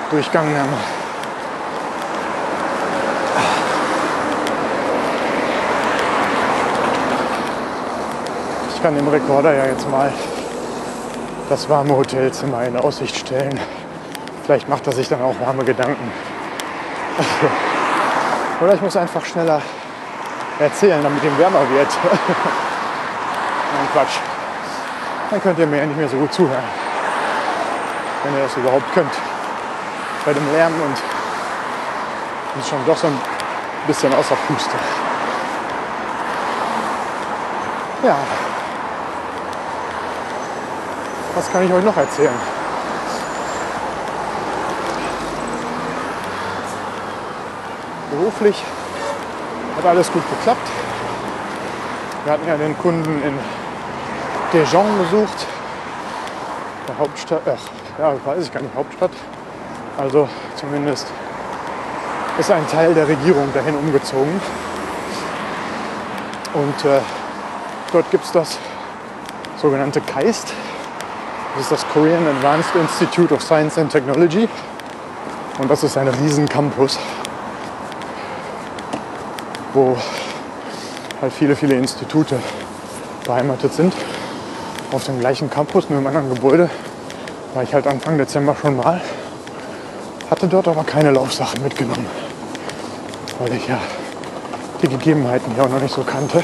Durch 0.09 0.31
Gangnam. 0.31 0.69
Ich 8.73 8.81
kann 8.83 8.95
dem 8.95 9.07
Rekorder 9.07 9.53
ja 9.53 9.65
jetzt 9.65 9.89
mal 9.89 10.11
das 11.49 11.69
warme 11.69 11.95
Hotelzimmer 11.95 12.63
in 12.63 12.77
Aussicht 12.77 13.17
stellen. 13.17 13.59
Vielleicht 14.43 14.69
macht 14.69 14.87
er 14.87 14.93
sich 14.93 15.07
dann 15.07 15.21
auch 15.21 15.35
warme 15.39 15.63
Gedanken. 15.63 16.11
Oder 18.61 18.73
ich 18.73 18.81
muss 18.81 18.95
einfach 18.95 19.25
schneller 19.25 19.61
erzählen, 20.61 21.01
damit 21.01 21.23
ihm 21.23 21.37
wärmer 21.37 21.69
wird. 21.69 21.87
Nein, 23.73 23.87
Quatsch. 23.93 24.19
Dann 25.29 25.41
könnt 25.41 25.59
ihr 25.59 25.67
mir 25.67 25.77
ja 25.77 25.85
nicht 25.85 25.97
mehr 25.97 26.09
so 26.09 26.17
gut 26.17 26.33
zuhören. 26.33 26.63
Wenn 28.23 28.35
ihr 28.35 28.43
das 28.43 28.55
überhaupt 28.57 28.93
könnt. 28.93 29.13
Bei 30.25 30.33
dem 30.33 30.51
Lärm 30.53 30.73
und 30.73 30.97
ist 32.59 32.69
schon 32.69 32.85
doch 32.85 32.97
so 32.97 33.07
ein 33.07 33.19
bisschen 33.87 34.13
außer 34.13 34.35
Puste. 34.47 34.75
Ja. 38.03 38.17
Was 41.33 41.51
kann 41.51 41.63
ich 41.63 41.73
euch 41.73 41.83
noch 41.83 41.95
erzählen? 41.95 42.33
Beruflich 48.11 48.63
hat 49.77 49.85
alles 49.85 50.11
gut 50.11 50.23
geklappt. 50.29 50.67
Wir 52.23 52.33
hatten 52.33 52.47
ja 52.47 52.57
den 52.57 52.77
Kunden 52.77 53.21
in 53.23 53.33
Dijon 54.53 54.97
besucht, 54.99 55.45
der 56.87 56.97
Hauptstadt, 56.97 57.41
ach, 57.45 57.99
ja, 57.99 58.13
weiß 58.25 58.45
ich 58.45 58.53
gar 58.53 58.61
nicht, 58.61 58.75
Hauptstadt. 58.75 59.11
Also 59.97 60.27
zumindest 60.55 61.07
ist 62.37 62.51
ein 62.51 62.67
Teil 62.67 62.93
der 62.93 63.07
Regierung 63.07 63.51
dahin 63.53 63.75
umgezogen. 63.75 64.41
Und 66.53 66.85
äh, 66.85 66.99
dort 67.91 68.09
gibt 68.11 68.25
es 68.25 68.31
das 68.31 68.57
sogenannte 69.61 70.01
KAIST. 70.01 70.53
Das 71.53 71.63
ist 71.63 71.71
das 71.71 71.85
Korean 71.93 72.25
Advanced 72.27 72.75
Institute 72.75 73.33
of 73.33 73.41
Science 73.41 73.77
and 73.77 73.91
Technology. 73.91 74.47
Und 75.59 75.69
das 75.69 75.83
ist 75.83 75.97
ein 75.97 76.07
riesen 76.07 76.47
Campus, 76.47 76.97
wo 79.73 79.97
halt 81.21 81.33
viele, 81.33 81.55
viele 81.55 81.75
Institute 81.75 82.37
beheimatet 83.25 83.73
sind. 83.73 83.93
Auf 84.91 85.05
dem 85.05 85.19
gleichen 85.19 85.49
Campus, 85.49 85.89
nur 85.89 85.99
im 85.99 86.07
anderen 86.07 86.33
Gebäude, 86.33 86.69
war 87.53 87.63
ich 87.63 87.73
halt 87.73 87.87
Anfang 87.87 88.17
Dezember 88.17 88.55
schon 88.59 88.75
mal. 88.75 88.99
Hatte 90.29 90.47
dort 90.47 90.67
aber 90.67 90.83
keine 90.83 91.11
Laufsachen 91.11 91.61
mitgenommen, 91.63 92.05
weil 93.39 93.53
ich 93.53 93.67
ja 93.67 93.79
die 94.81 94.87
Gegebenheiten 94.87 95.53
hier 95.53 95.63
auch 95.63 95.69
noch 95.69 95.81
nicht 95.81 95.93
so 95.93 96.03
kannte. 96.03 96.43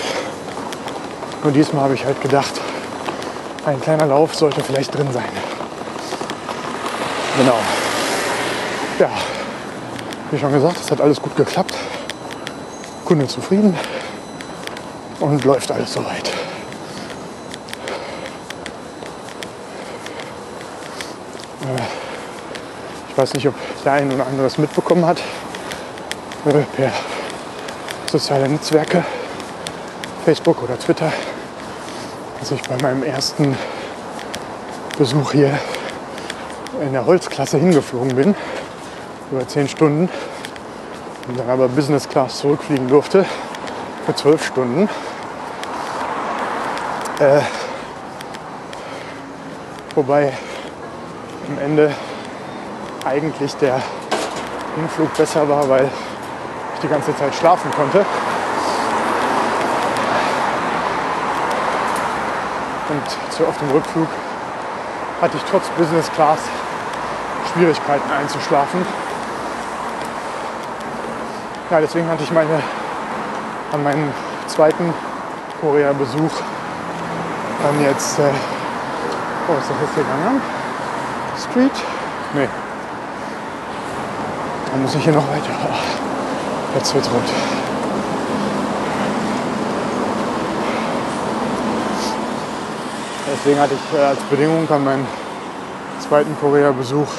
Nur 1.43 1.51
diesmal 1.51 1.83
habe 1.83 1.93
ich 1.93 2.05
halt 2.05 2.21
gedacht, 2.21 2.53
ein 3.65 3.81
kleiner 3.81 4.05
Lauf 4.05 4.35
sollte 4.35 4.61
vielleicht 4.61 4.95
drin 4.95 5.07
sein. 5.11 5.29
Genau. 7.37 7.57
Ja, 8.99 9.09
wie 10.31 10.39
schon 10.39 10.51
gesagt, 10.51 10.77
es 10.83 10.91
hat 10.91 11.01
alles 11.01 11.21
gut 11.21 11.35
geklappt. 11.35 11.75
Kunde 13.07 13.25
zufrieden 13.25 13.73
und 15.21 15.45
läuft 15.45 15.71
alles 15.71 15.93
soweit. 15.93 16.27
Äh, 21.61 21.81
Ich 23.09 23.17
weiß 23.17 23.33
nicht, 23.35 23.47
ob 23.47 23.55
der 23.85 23.93
ein 23.93 24.11
oder 24.11 24.27
andere 24.27 24.47
es 24.47 24.57
mitbekommen 24.57 25.05
hat. 25.05 25.19
Äh, 26.47 26.63
Per 26.75 26.91
soziale 28.11 28.49
Netzwerke, 28.49 29.05
Facebook 30.25 30.61
oder 30.61 30.77
Twitter, 30.77 31.11
dass 32.41 32.51
ich 32.51 32.61
bei 32.63 32.75
meinem 32.81 33.03
ersten 33.03 33.57
Besuch 34.97 35.31
hier 35.31 35.57
in 36.81 36.91
der 36.91 37.05
Holzklasse 37.05 37.57
hingeflogen 37.57 38.17
bin, 38.17 38.35
über 39.31 39.47
zehn 39.47 39.69
Stunden, 39.69 40.09
dann 41.35 41.49
aber 41.49 41.67
Business 41.67 42.07
Class 42.07 42.39
zurückfliegen 42.39 42.87
durfte 42.87 43.25
für 44.05 44.15
zwölf 44.15 44.45
Stunden. 44.45 44.87
Äh, 47.19 47.41
wobei 49.93 50.31
am 51.49 51.59
Ende 51.59 51.93
eigentlich 53.03 53.55
der 53.55 53.81
Hinflug 54.75 55.13
besser 55.15 55.49
war, 55.49 55.67
weil 55.67 55.89
ich 56.75 56.79
die 56.81 56.87
ganze 56.87 57.13
Zeit 57.17 57.35
schlafen 57.35 57.71
konnte. 57.71 58.05
Und 62.89 63.33
zu 63.33 63.45
auf 63.45 63.57
dem 63.57 63.69
Rückflug 63.71 64.07
hatte 65.19 65.35
ich 65.35 65.43
trotz 65.51 65.67
Business 65.77 66.09
Class 66.13 66.39
Schwierigkeiten 67.53 68.09
einzuschlafen. 68.11 68.85
Ja, 71.69 71.81
deswegen 71.81 72.07
hatte 72.07 72.23
ich 72.23 72.31
meine 72.31 72.61
an 73.73 73.83
meinem 73.83 74.09
zweiten 74.47 74.93
Korea-Besuch 75.59 76.31
dann 77.61 77.83
jetzt, 77.83 78.17
äh, 78.19 78.21
oh, 79.49 79.57
ist 79.59 79.69
das 79.69 79.77
jetzt 79.81 79.95
hier 79.95 80.03
Gangnam 80.05 80.41
Street? 81.37 81.71
Nee. 82.33 82.47
Dann 84.71 84.81
muss 84.81 84.95
ich 84.95 85.03
hier 85.03 85.11
noch 85.11 85.27
weiter. 85.27 85.49
Oh, 85.65 86.77
jetzt 86.77 86.93
wird's 86.95 87.09
rot. 87.09 87.21
Deswegen 93.33 93.59
hatte 93.59 93.73
ich 93.73 93.99
äh, 93.99 94.03
als 94.03 94.19
Bedingung 94.29 94.69
an 94.71 94.85
meinen 94.85 95.07
zweiten 95.99 96.33
Korea-Besuch 96.39 97.09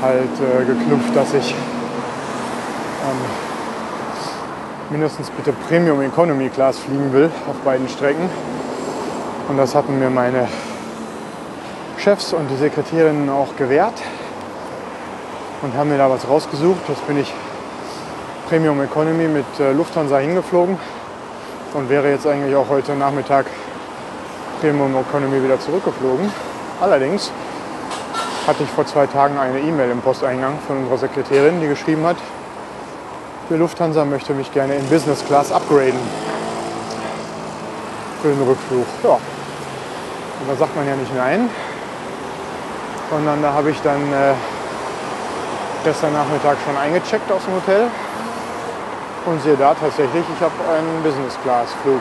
halt 0.00 0.30
äh, 0.40 0.64
geknüpft, 0.64 1.16
dass 1.16 1.34
ich 1.34 1.56
ähm, 3.04 4.90
mindestens 4.90 5.30
bitte 5.30 5.52
Premium 5.68 6.02
Economy 6.02 6.48
Class 6.48 6.78
fliegen 6.78 7.12
will 7.12 7.30
auf 7.48 7.56
beiden 7.64 7.88
Strecken. 7.88 8.28
Und 9.48 9.56
das 9.56 9.74
hatten 9.74 9.98
mir 9.98 10.10
meine 10.10 10.48
Chefs 11.98 12.32
und 12.32 12.48
die 12.48 12.56
Sekretärinnen 12.56 13.28
auch 13.28 13.56
gewährt 13.56 13.94
und 15.62 15.76
haben 15.76 15.90
mir 15.90 15.98
da 15.98 16.10
was 16.10 16.28
rausgesucht. 16.28 16.80
Jetzt 16.88 17.06
bin 17.06 17.18
ich 17.18 17.32
Premium 18.48 18.80
Economy 18.82 19.28
mit 19.28 19.46
äh, 19.60 19.72
Lufthansa 19.72 20.18
hingeflogen 20.18 20.78
und 21.74 21.88
wäre 21.88 22.10
jetzt 22.10 22.26
eigentlich 22.26 22.54
auch 22.56 22.68
heute 22.68 22.94
Nachmittag 22.94 23.46
Premium 24.60 24.94
Economy 24.96 25.42
wieder 25.42 25.60
zurückgeflogen. 25.60 26.32
Allerdings 26.80 27.30
hatte 28.46 28.62
ich 28.62 28.70
vor 28.70 28.86
zwei 28.86 29.06
Tagen 29.06 29.38
eine 29.38 29.60
E-Mail 29.60 29.90
im 29.90 30.00
Posteingang 30.00 30.58
von 30.66 30.78
unserer 30.78 30.98
Sekretärin, 30.98 31.60
die 31.60 31.68
geschrieben 31.68 32.04
hat, 32.04 32.16
die 33.50 33.56
Lufthansa 33.56 34.04
möchte 34.04 34.32
mich 34.32 34.52
gerne 34.52 34.76
in 34.76 34.86
Business 34.86 35.24
Class 35.26 35.50
upgraden 35.50 35.98
für 38.22 38.28
den 38.28 38.46
Rückflug. 38.46 38.86
Ja. 39.02 39.10
Und 39.10 40.48
da 40.48 40.54
sagt 40.56 40.76
man 40.76 40.86
ja 40.86 40.94
nicht 40.94 41.14
nein, 41.16 41.50
sondern 43.10 43.42
da 43.42 43.52
habe 43.52 43.70
ich 43.70 43.80
dann 43.82 44.00
äh, 44.12 44.34
gestern 45.82 46.12
Nachmittag 46.12 46.58
schon 46.64 46.76
eingecheckt 46.76 47.30
aus 47.32 47.42
dem 47.44 47.54
Hotel 47.54 47.88
und 49.26 49.42
sehe 49.42 49.56
da 49.56 49.74
tatsächlich, 49.74 50.24
ich 50.24 50.40
habe 50.40 50.54
einen 50.70 51.02
Business 51.02 51.36
Class 51.42 51.74
Flug 51.82 52.00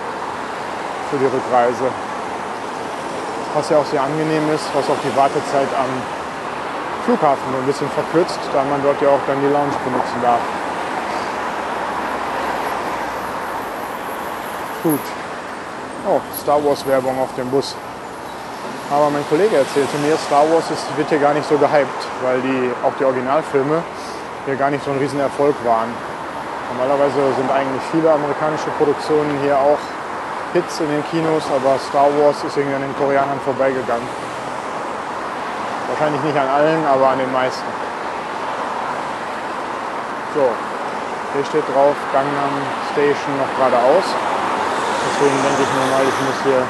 für 1.09 1.17
die 1.17 1.25
Rückreise. 1.25 1.89
was 3.55 3.69
ja 3.71 3.77
auch 3.79 3.85
sehr 3.85 4.03
angenehm 4.03 4.53
ist, 4.53 4.69
was 4.75 4.85
auch 4.85 5.01
die 5.03 5.15
Wartezeit 5.17 5.67
am 5.73 5.89
Flughafen 7.05 7.49
ein 7.57 7.65
bisschen 7.65 7.89
verkürzt, 7.89 8.39
da 8.53 8.63
man 8.69 8.83
dort 8.83 9.01
ja 9.01 9.09
auch 9.09 9.23
dann 9.25 9.41
die 9.41 9.49
Lounge 9.49 9.73
benutzen 9.83 10.21
darf. 10.21 10.58
Gut. 14.81 14.99
Oh, 16.07 16.21
Star 16.41 16.63
Wars 16.63 16.87
Werbung 16.87 17.19
auf 17.19 17.35
dem 17.35 17.49
Bus. 17.49 17.75
Aber 18.89 19.09
mein 19.09 19.27
Kollege 19.27 19.57
erzählte 19.57 19.97
mir, 19.97 20.15
Star 20.15 20.49
Wars 20.49 20.71
ist, 20.71 20.85
wird 20.95 21.09
hier 21.09 21.19
gar 21.19 21.33
nicht 21.33 21.47
so 21.49 21.57
gehypt, 21.57 22.01
weil 22.23 22.39
die, 22.39 22.71
auch 22.81 22.93
die 22.97 23.03
Originalfilme 23.03 23.83
hier 24.45 24.55
gar 24.55 24.69
nicht 24.71 24.83
so 24.85 24.91
ein 24.91 24.97
Riesenerfolg 24.97 25.53
waren. 25.65 25.89
Normalerweise 26.71 27.19
sind 27.35 27.51
eigentlich 27.51 27.83
viele 27.91 28.09
amerikanische 28.09 28.69
Produktionen 28.77 29.37
hier 29.43 29.57
auch 29.59 29.77
Hits 30.53 30.79
in 30.79 30.89
den 30.89 31.03
Kinos, 31.11 31.43
aber 31.53 31.77
Star 31.77 32.07
Wars 32.17 32.41
ist 32.43 32.55
irgendwie 32.55 32.75
an 32.75 32.81
den 32.81 32.95
Koreanern 32.95 33.39
vorbeigegangen. 33.43 34.07
Wahrscheinlich 35.89 36.23
nicht 36.23 36.37
an 36.37 36.47
allen, 36.47 36.85
aber 36.87 37.09
an 37.09 37.19
den 37.19 37.31
meisten. 37.33 37.67
So, 40.33 40.47
hier 41.35 41.45
steht 41.45 41.67
drauf 41.67 41.95
Gangnam 42.13 42.53
Station 42.93 43.37
noch 43.37 43.51
geradeaus. 43.57 44.07
Deswegen 45.19 45.43
denke 45.43 45.63
ich 45.63 45.71
mir 45.75 45.85
mal, 45.91 46.03
ich 46.07 46.19
muss 46.23 46.39
hier 46.45 46.63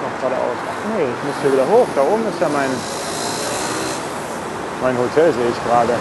noch 0.00 0.16
geradeaus. 0.18 0.56
Ach 0.64 0.80
nee, 0.96 1.04
ich 1.04 1.24
muss 1.28 1.36
hier 1.42 1.52
wieder 1.52 1.68
hoch. 1.68 1.86
Da 1.94 2.00
oben 2.00 2.26
ist 2.26 2.40
ja 2.40 2.48
mein, 2.48 2.70
mein 4.80 4.96
Hotel, 4.96 5.30
sehe 5.30 5.50
ich 5.50 5.64
gerade. 5.68 5.92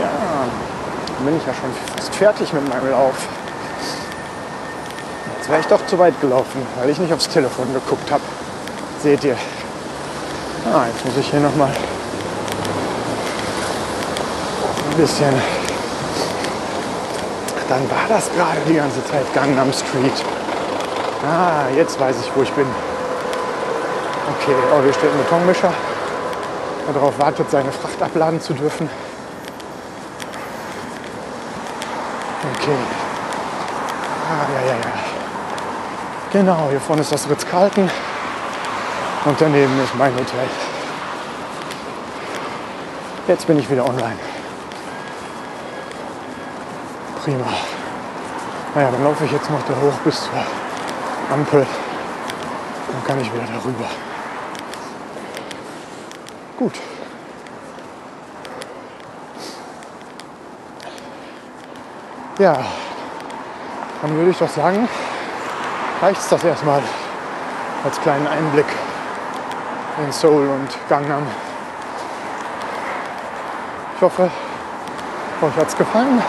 Ja, 0.00 0.10
bin 1.24 1.36
ich 1.36 1.44
ja 1.44 1.52
schon 1.54 1.72
fast 1.96 2.14
fertig 2.14 2.52
mit 2.52 2.68
meinem 2.68 2.88
Lauf. 2.92 3.16
Jetzt 5.38 5.48
wäre 5.48 5.60
ich 5.60 5.66
doch 5.66 5.84
zu 5.88 5.98
weit 5.98 6.20
gelaufen, 6.20 6.64
weil 6.78 6.88
ich 6.90 6.98
nicht 6.98 7.12
aufs 7.12 7.28
Telefon 7.28 7.74
geguckt 7.74 8.12
habe. 8.12 8.22
Seht 9.02 9.24
ihr. 9.24 9.36
Ah, 10.72 10.86
jetzt 10.86 11.04
muss 11.04 11.16
ich 11.16 11.28
hier 11.28 11.40
nochmal 11.40 11.70
ein 14.90 14.96
bisschen. 14.96 15.55
Dann 17.68 17.90
war 17.90 18.06
das 18.08 18.30
gerade 18.32 18.60
die 18.68 18.74
ganze 18.74 19.04
Zeit 19.06 19.32
Gangnam 19.34 19.72
Street. 19.72 20.24
Ah, 21.24 21.68
jetzt 21.74 21.98
weiß 21.98 22.16
ich, 22.20 22.30
wo 22.34 22.42
ich 22.42 22.52
bin. 22.52 22.66
Okay, 24.28 24.54
oh, 24.72 24.82
hier 24.82 24.92
steht 24.92 25.10
ein 25.10 25.18
Betonmischer. 25.18 25.72
Darauf 26.92 27.18
wartet, 27.18 27.50
seine 27.50 27.72
Fracht 27.72 28.00
abladen 28.00 28.40
zu 28.40 28.54
dürfen. 28.54 28.88
Okay. 32.54 32.76
Ah, 34.30 34.46
ja, 34.54 34.60
ja, 34.68 34.74
ja. 34.74 34.92
Genau, 36.32 36.68
hier 36.70 36.80
vorne 36.80 37.02
ist 37.02 37.12
das 37.12 37.28
Ritz-Carlton 37.28 37.90
und 39.24 39.40
daneben 39.40 39.82
ist 39.82 39.94
mein 39.96 40.14
Hotel. 40.14 40.48
Jetzt 43.26 43.46
bin 43.46 43.58
ich 43.58 43.68
wieder 43.68 43.84
online. 43.84 44.25
Prima. 47.26 47.44
Naja, 48.72 48.88
dann 48.92 49.02
laufe 49.02 49.24
ich 49.24 49.32
jetzt 49.32 49.50
noch 49.50 49.60
da 49.66 49.74
hoch 49.74 49.98
bis 50.04 50.14
zur 50.14 50.30
Ampel. 51.28 51.66
Dann 52.92 53.04
kann 53.04 53.20
ich 53.20 53.34
wieder 53.34 53.42
darüber. 53.52 53.84
Gut. 56.56 56.74
Ja, 62.38 62.58
dann 64.02 64.16
würde 64.16 64.30
ich 64.30 64.38
doch 64.38 64.48
sagen, 64.48 64.88
reicht 66.00 66.20
es 66.20 66.28
das 66.28 66.44
erstmal 66.44 66.80
als 67.82 68.00
kleinen 68.02 68.28
Einblick 68.28 68.66
in 69.98 70.12
Seoul 70.12 70.46
und 70.46 70.68
Gangnam. 70.88 71.26
Ich 73.96 74.02
hoffe, 74.02 74.30
euch 75.42 75.56
hat 75.56 75.66
es 75.66 75.76
gefallen. 75.76 76.22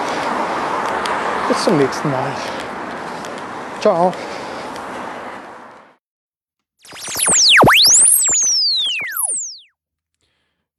Bis 1.48 1.64
zum 1.64 1.78
nächsten 1.78 2.12
Mal. 2.12 2.32
Ciao. 3.80 4.14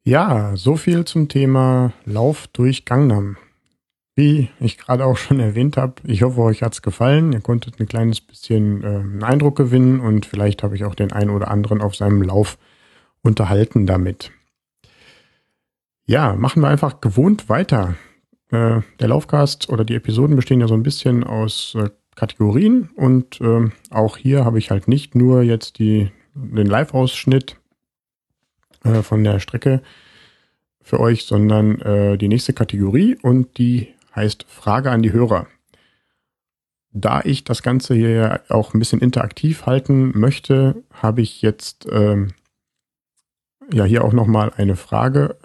Ja, 0.05 0.57
so 0.57 0.77
viel 0.77 1.05
zum 1.05 1.29
Thema 1.29 1.93
Lauf 2.05 2.47
durch 2.49 2.85
Gangnam. 2.85 3.37
Wie 4.15 4.49
ich 4.59 4.79
gerade 4.79 5.05
auch 5.05 5.17
schon 5.17 5.39
erwähnt 5.39 5.77
habe, 5.77 5.95
ich 6.05 6.23
hoffe, 6.23 6.41
euch 6.41 6.63
hat's 6.63 6.83
gefallen. 6.83 7.33
Ihr 7.33 7.41
konntet 7.41 7.79
ein 7.79 7.87
kleines 7.87 8.21
bisschen 8.21 8.83
äh, 8.83 8.87
einen 8.87 9.23
Eindruck 9.23 9.57
gewinnen 9.57 10.01
und 10.01 10.27
vielleicht 10.27 10.63
habe 10.63 10.75
ich 10.77 10.85
auch 10.85 10.95
den 10.95 11.13
einen 11.13 11.31
oder 11.31 11.51
anderen 11.51 11.81
auf 11.81 11.95
seinem 11.95 12.23
Lauf 12.23 12.59
unterhalten 13.23 13.87
damit. 13.87 14.33
Ja, 16.07 16.35
machen 16.35 16.63
wir 16.63 16.69
einfach 16.69 17.01
gewohnt 17.01 17.49
weiter. 17.49 17.95
Äh, 18.51 18.81
der 18.99 19.09
Laufcast 19.09 19.69
oder 19.69 19.85
die 19.85 19.95
Episoden 19.95 20.37
bestehen 20.37 20.61
ja 20.61 20.69
so 20.69 20.75
ein 20.75 20.83
bisschen 20.83 21.23
aus 21.23 21.75
äh, 21.75 21.91
Kategorien 22.15 22.89
und 22.97 23.41
äh, 23.41 23.71
auch 23.91 24.17
hier 24.17 24.45
habe 24.45 24.59
ich 24.59 24.71
halt 24.71 24.89
nicht 24.89 25.15
nur 25.15 25.43
jetzt 25.43 25.79
die, 25.79 26.11
den 26.35 26.67
Live-Ausschnitt 26.67 27.57
äh, 28.85 29.03
von 29.03 29.23
der 29.23 29.39
Strecke 29.39 29.83
für 30.81 30.99
euch, 30.99 31.27
sondern 31.27 31.81
äh, 31.83 32.17
die 32.17 32.29
nächste 32.29 32.55
Kategorie 32.55 33.17
und 33.21 33.59
die 33.59 33.95
heißt 34.17 34.47
Frage 34.49 34.91
an 34.91 35.03
die 35.03 35.13
Hörer. 35.13 35.47
Da 36.91 37.21
ich 37.23 37.45
das 37.45 37.63
Ganze 37.63 37.95
hier 37.95 38.11
ja 38.11 38.41
auch 38.49 38.73
ein 38.73 38.79
bisschen 38.79 39.01
interaktiv 39.01 39.67
halten 39.67 40.19
möchte, 40.19 40.83
habe 40.91 41.21
ich 41.21 41.43
jetzt 41.43 41.87
ähm, 41.93 42.33
ja 43.71 43.85
hier 43.85 44.05
auch 44.05 44.15
nochmal 44.15 44.53
eine 44.57 44.75
Frage 44.75 45.37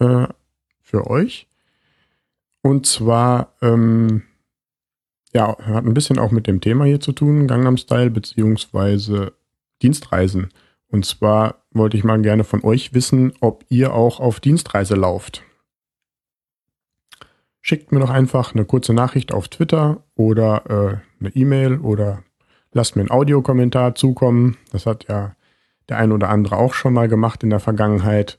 für 0.82 1.08
euch. 1.08 1.48
Und 2.64 2.88
zwar, 2.88 3.54
ähm, 3.62 4.24
ja, 5.32 5.56
hat 5.60 5.86
ein 5.86 5.94
bisschen 5.94 6.18
auch 6.18 6.32
mit 6.32 6.48
dem 6.48 6.60
Thema 6.60 6.86
hier 6.86 7.00
zu 7.00 7.12
tun, 7.12 7.48
Gangnam 7.48 7.78
Style 7.78 8.10
beziehungsweise 8.10 9.34
Dienstreisen. 9.84 10.50
Und 10.88 11.06
zwar 11.06 11.64
wollte 11.70 11.98
ich 11.98 12.04
mal 12.04 12.20
gerne 12.22 12.44
von 12.44 12.64
euch 12.64 12.96
wissen, 12.96 13.34
ob 13.42 13.66
ihr 13.70 13.94
auch 13.94 14.20
auf 14.20 14.40
Dienstreise 14.40 14.96
lauft 14.96 15.44
schickt 17.64 17.92
mir 17.92 18.00
doch 18.00 18.12
einfach 18.12 18.54
eine 18.54 18.66
kurze 18.66 18.94
Nachricht 18.94 19.34
auf 19.34 19.48
Twitter 19.48 20.04
oder 20.16 20.64
äh, 20.70 20.98
eine 21.20 21.36
E-Mail 21.36 21.80
oder 21.80 22.22
lasst 22.74 22.96
mir 22.96 23.02
einen 23.02 23.12
Audiokommentar 23.12 23.96
zukommen. 23.96 24.58
Das 24.72 24.86
hat 24.86 25.08
ja 25.08 25.36
der 25.90 25.98
ein 25.98 26.12
oder 26.12 26.30
andere 26.30 26.58
auch 26.58 26.74
schon 26.74 26.94
mal 26.94 27.08
gemacht 27.08 27.42
in 27.42 27.50
der 27.50 27.62
Vergangenheit. 27.62 28.38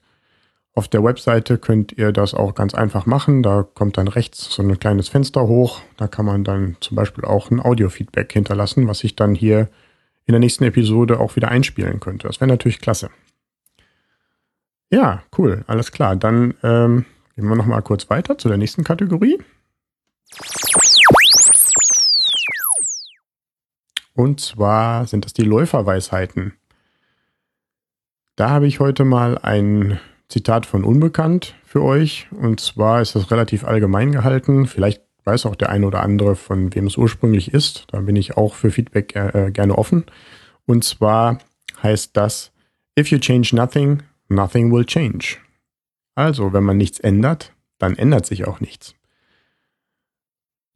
Auf 0.74 0.88
der 0.88 1.04
Webseite 1.04 1.58
könnt 1.58 1.92
ihr 1.92 2.10
das 2.10 2.34
auch 2.34 2.54
ganz 2.54 2.74
einfach 2.74 3.06
machen. 3.06 3.42
Da 3.42 3.62
kommt 3.62 3.96
dann 3.96 4.08
rechts 4.08 4.52
so 4.52 4.62
ein 4.62 4.78
kleines 4.78 5.08
Fenster 5.08 5.46
hoch. 5.46 5.80
Da 5.96 6.08
kann 6.08 6.26
man 6.26 6.42
dann 6.42 6.76
zum 6.80 6.96
Beispiel 6.96 7.24
auch 7.24 7.50
ein 7.50 7.60
Audio-Feedback 7.60 8.32
hinterlassen, 8.32 8.88
was 8.88 9.04
ich 9.04 9.14
dann 9.14 9.34
hier 9.34 9.68
in 10.26 10.32
der 10.32 10.40
nächsten 10.40 10.64
Episode 10.64 11.20
auch 11.20 11.36
wieder 11.36 11.48
einspielen 11.48 12.00
könnte. 12.00 12.26
Das 12.26 12.40
wäre 12.40 12.48
natürlich 12.48 12.80
klasse. 12.80 13.10
Ja, 14.90 15.22
cool, 15.38 15.64
alles 15.66 15.92
klar. 15.92 16.16
Dann 16.16 16.54
ähm, 16.62 17.04
Gehen 17.34 17.48
wir 17.48 17.56
nochmal 17.56 17.82
kurz 17.82 18.08
weiter 18.10 18.38
zu 18.38 18.48
der 18.48 18.58
nächsten 18.58 18.84
Kategorie. 18.84 19.42
Und 24.12 24.38
zwar 24.38 25.06
sind 25.06 25.24
das 25.24 25.32
die 25.32 25.42
Läuferweisheiten. 25.42 26.54
Da 28.36 28.50
habe 28.50 28.68
ich 28.68 28.78
heute 28.78 29.04
mal 29.04 29.36
ein 29.38 29.98
Zitat 30.34 30.66
von 30.66 30.82
Unbekannt 30.82 31.54
für 31.64 31.80
euch. 31.80 32.26
Und 32.32 32.58
zwar 32.58 33.00
ist 33.00 33.14
das 33.14 33.30
relativ 33.30 33.62
allgemein 33.62 34.10
gehalten. 34.10 34.66
Vielleicht 34.66 35.00
weiß 35.22 35.46
auch 35.46 35.54
der 35.54 35.70
eine 35.70 35.86
oder 35.86 36.02
andere, 36.02 36.34
von 36.34 36.74
wem 36.74 36.88
es 36.88 36.96
ursprünglich 36.96 37.54
ist. 37.54 37.84
Da 37.92 38.00
bin 38.00 38.16
ich 38.16 38.36
auch 38.36 38.54
für 38.54 38.72
Feedback 38.72 39.14
äh, 39.14 39.52
gerne 39.52 39.78
offen. 39.78 40.06
Und 40.66 40.82
zwar 40.82 41.38
heißt 41.84 42.16
das, 42.16 42.50
if 42.98 43.12
you 43.12 43.18
change 43.18 43.54
nothing, 43.54 44.02
nothing 44.28 44.72
will 44.72 44.84
change. 44.84 45.36
Also, 46.16 46.52
wenn 46.52 46.64
man 46.64 46.78
nichts 46.78 46.98
ändert, 46.98 47.52
dann 47.78 47.94
ändert 47.94 48.26
sich 48.26 48.44
auch 48.44 48.58
nichts. 48.58 48.96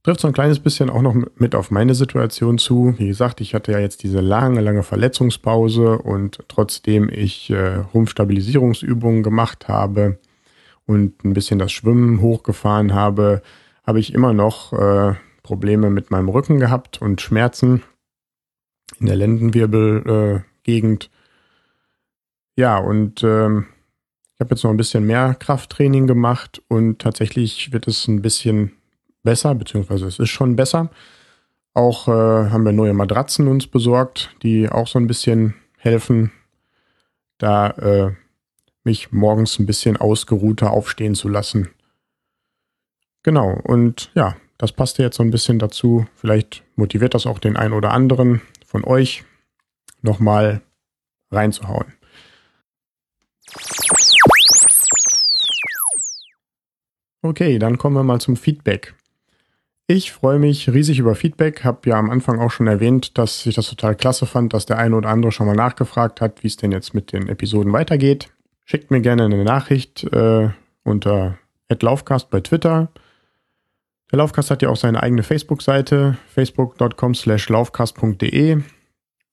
Trifft 0.09 0.21
so 0.21 0.29
ein 0.29 0.33
kleines 0.33 0.59
bisschen 0.59 0.89
auch 0.89 1.03
noch 1.03 1.15
mit 1.37 1.55
auf 1.55 1.71
meine 1.71 1.95
Situation 1.95 2.57
zu. 2.57 2.95
Wie 2.97 3.09
gesagt, 3.09 3.43
ich 3.43 3.53
hatte 3.53 3.73
ja 3.73 3.79
jetzt 3.79 4.03
diese 4.03 4.23
lange, 4.23 4.63
lange 4.63 4.83
Verletzungspause 4.83 5.99
und 5.99 6.43
trotzdem 6.49 7.11
ich 7.13 7.51
äh, 7.51 7.83
Rumpfstabilisierungsübungen 7.93 9.23
gemacht 9.23 9.69
habe 9.69 10.19
und 10.87 11.23
ein 11.27 11.35
bisschen 11.35 11.59
das 11.59 11.73
Schwimmen 11.73 12.23
hochgefahren 12.23 12.95
habe, 12.95 13.43
habe 13.87 14.01
ich 14.01 14.15
immer 14.15 14.33
noch 14.33 14.73
äh, 14.73 15.13
Probleme 15.43 15.91
mit 15.91 16.11
meinem 16.11 16.31
Rücken 16.31 16.59
gehabt 16.59 17.03
und 17.03 17.21
Schmerzen 17.21 17.83
in 18.99 19.09
der 19.09 19.17
Lendenwirbelgegend. 19.17 21.05
Äh, 22.57 22.63
ja, 22.63 22.79
und 22.79 23.23
ähm, 23.25 23.67
ich 24.33 24.41
habe 24.41 24.55
jetzt 24.55 24.65
noch 24.65 24.71
ein 24.71 24.79
bisschen 24.79 25.05
mehr 25.05 25.35
Krafttraining 25.35 26.07
gemacht 26.07 26.63
und 26.69 26.99
tatsächlich 26.99 27.75
wird 27.75 27.87
es 27.87 28.09
ein 28.09 28.23
bisschen 28.23 28.73
besser, 29.29 29.55
beziehungsweise 29.55 30.07
es 30.07 30.19
ist 30.19 30.31
schon 30.31 30.57
besser. 30.57 30.89
Auch 31.75 32.09
äh, 32.09 32.11
haben 32.51 32.65
wir 32.65 32.73
neue 32.73 32.95
Matratzen 32.95 33.47
uns 33.47 33.67
besorgt, 33.67 34.35
die 34.43 34.71
auch 34.71 34.87
so 34.87 34.99
ein 34.99 35.07
bisschen 35.07 35.53
helfen, 35.77 36.33
da 37.37 37.69
äh, 37.73 38.13
mich 38.85 39.13
morgens 39.13 39.59
ein 39.59 39.67
bisschen 39.67 39.99
ausgeruhter 39.99 40.71
aufstehen 40.71 41.15
zu 41.15 41.29
lassen. 41.29 41.69
Genau, 43.23 43.61
und 43.65 44.11
ja, 44.15 44.35
das 44.57 44.73
passte 44.73 45.03
jetzt 45.03 45.17
so 45.17 45.23
ein 45.23 45.31
bisschen 45.31 45.59
dazu. 45.59 46.07
Vielleicht 46.15 46.65
motiviert 46.75 47.13
das 47.13 47.27
auch 47.27 47.39
den 47.39 47.59
einen 47.59 47.75
oder 47.75 47.91
anderen 47.91 48.41
von 48.65 48.83
euch, 48.83 49.25
nochmal 50.01 50.63
reinzuhauen. 51.31 51.93
Okay, 57.21 57.59
dann 57.59 57.77
kommen 57.77 57.95
wir 57.95 58.05
mal 58.05 58.23
zum 58.23 58.37
Feedback. 58.37 58.95
Ich 59.91 60.13
freue 60.13 60.39
mich 60.39 60.71
riesig 60.71 60.99
über 60.99 61.15
Feedback, 61.15 61.65
habe 61.65 61.89
ja 61.89 61.99
am 61.99 62.11
Anfang 62.11 62.41
auch 62.41 62.51
schon 62.51 62.67
erwähnt, 62.67 63.17
dass 63.17 63.47
ich 63.47 63.55
das 63.55 63.71
total 63.71 63.95
klasse 63.97 64.27
fand, 64.27 64.53
dass 64.53 64.67
der 64.67 64.77
eine 64.77 64.95
oder 64.95 65.09
andere 65.09 65.33
schon 65.33 65.47
mal 65.47 65.57
nachgefragt 65.57 66.21
hat, 66.21 66.45
wie 66.45 66.49
es 66.49 66.59
denn 66.59 66.73
jetzt 66.73 66.93
mit 66.93 67.11
den 67.15 67.27
Episoden 67.27 67.73
weitergeht. 67.73 68.29
Schickt 68.67 68.91
mir 68.91 69.01
gerne 69.01 69.25
eine 69.25 69.43
Nachricht 69.45 70.05
äh, 70.13 70.51
unter 70.85 71.39
@laufcast 71.71 72.29
bei 72.29 72.41
Twitter. 72.41 72.91
Der 74.13 74.19
Laufcast 74.19 74.51
hat 74.51 74.61
ja 74.61 74.69
auch 74.69 74.77
seine 74.77 75.03
eigene 75.03 75.23
Facebook-Seite, 75.23 76.19
facebook.com 76.35 77.15
slash 77.15 77.49
laufcast.de. 77.49 78.61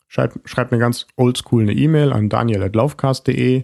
Schreibt, 0.07 0.49
schreibt 0.49 0.71
mir 0.71 0.79
ganz 0.79 1.05
oldschool 1.17 1.63
eine 1.63 1.73
E-Mail 1.73 2.13
an 2.13 2.29
daniel.laufcast.de 2.29 3.63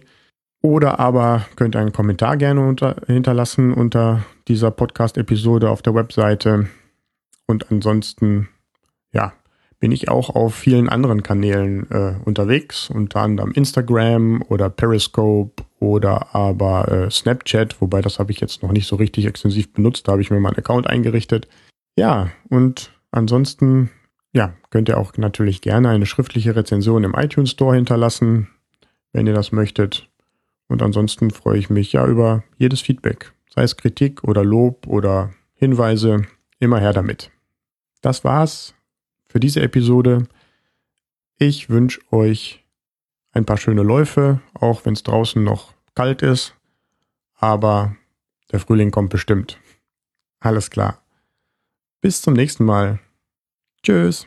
oder 0.60 1.00
aber 1.00 1.46
könnt 1.56 1.74
einen 1.74 1.92
Kommentar 1.92 2.36
gerne 2.36 2.60
unter, 2.60 2.96
hinterlassen 3.06 3.72
unter 3.72 4.24
dieser 4.46 4.70
Podcast-Episode 4.70 5.70
auf 5.70 5.80
der 5.80 5.94
Webseite. 5.94 6.68
Und 7.46 7.70
ansonsten, 7.70 8.48
ja, 9.12 9.32
bin 9.82 9.90
ich 9.90 10.08
auch 10.08 10.30
auf 10.30 10.54
vielen 10.54 10.88
anderen 10.88 11.24
Kanälen 11.24 11.90
äh, 11.90 12.14
unterwegs, 12.24 12.88
unter 12.88 13.20
anderem 13.20 13.50
Instagram 13.50 14.40
oder 14.48 14.70
Periscope 14.70 15.64
oder 15.80 16.36
aber 16.36 16.88
äh, 16.88 17.10
Snapchat, 17.10 17.80
wobei 17.80 18.00
das 18.00 18.20
habe 18.20 18.30
ich 18.30 18.38
jetzt 18.38 18.62
noch 18.62 18.70
nicht 18.70 18.86
so 18.86 18.94
richtig 18.94 19.26
extensiv 19.26 19.72
benutzt, 19.72 20.06
da 20.06 20.12
habe 20.12 20.22
ich 20.22 20.30
mir 20.30 20.38
mal 20.38 20.50
einen 20.50 20.58
Account 20.58 20.86
eingerichtet. 20.86 21.48
Ja, 21.96 22.30
und 22.48 22.92
ansonsten, 23.10 23.90
ja, 24.32 24.54
könnt 24.70 24.88
ihr 24.88 24.98
auch 24.98 25.16
natürlich 25.16 25.62
gerne 25.62 25.88
eine 25.88 26.06
schriftliche 26.06 26.54
Rezension 26.54 27.02
im 27.02 27.14
iTunes 27.14 27.50
Store 27.50 27.74
hinterlassen, 27.74 28.46
wenn 29.12 29.26
ihr 29.26 29.34
das 29.34 29.50
möchtet. 29.50 30.08
Und 30.68 30.80
ansonsten 30.80 31.32
freue 31.32 31.58
ich 31.58 31.70
mich 31.70 31.92
ja 31.92 32.06
über 32.06 32.44
jedes 32.56 32.80
Feedback, 32.80 33.32
sei 33.52 33.64
es 33.64 33.76
Kritik 33.76 34.22
oder 34.22 34.44
Lob 34.44 34.86
oder 34.86 35.32
Hinweise, 35.54 36.24
immer 36.62 36.78
her 36.78 36.92
damit. 36.92 37.30
Das 38.00 38.24
war's 38.24 38.74
für 39.26 39.40
diese 39.40 39.60
Episode. 39.60 40.28
Ich 41.36 41.68
wünsche 41.68 42.00
euch 42.12 42.64
ein 43.32 43.44
paar 43.44 43.56
schöne 43.56 43.82
Läufe, 43.82 44.40
auch 44.54 44.84
wenn 44.84 44.94
es 44.94 45.02
draußen 45.02 45.42
noch 45.42 45.74
kalt 45.94 46.22
ist, 46.22 46.54
aber 47.34 47.96
der 48.52 48.60
Frühling 48.60 48.90
kommt 48.90 49.10
bestimmt. 49.10 49.58
Alles 50.38 50.70
klar. 50.70 51.02
Bis 52.00 52.22
zum 52.22 52.34
nächsten 52.34 52.64
Mal. 52.64 53.00
Tschüss. 53.82 54.26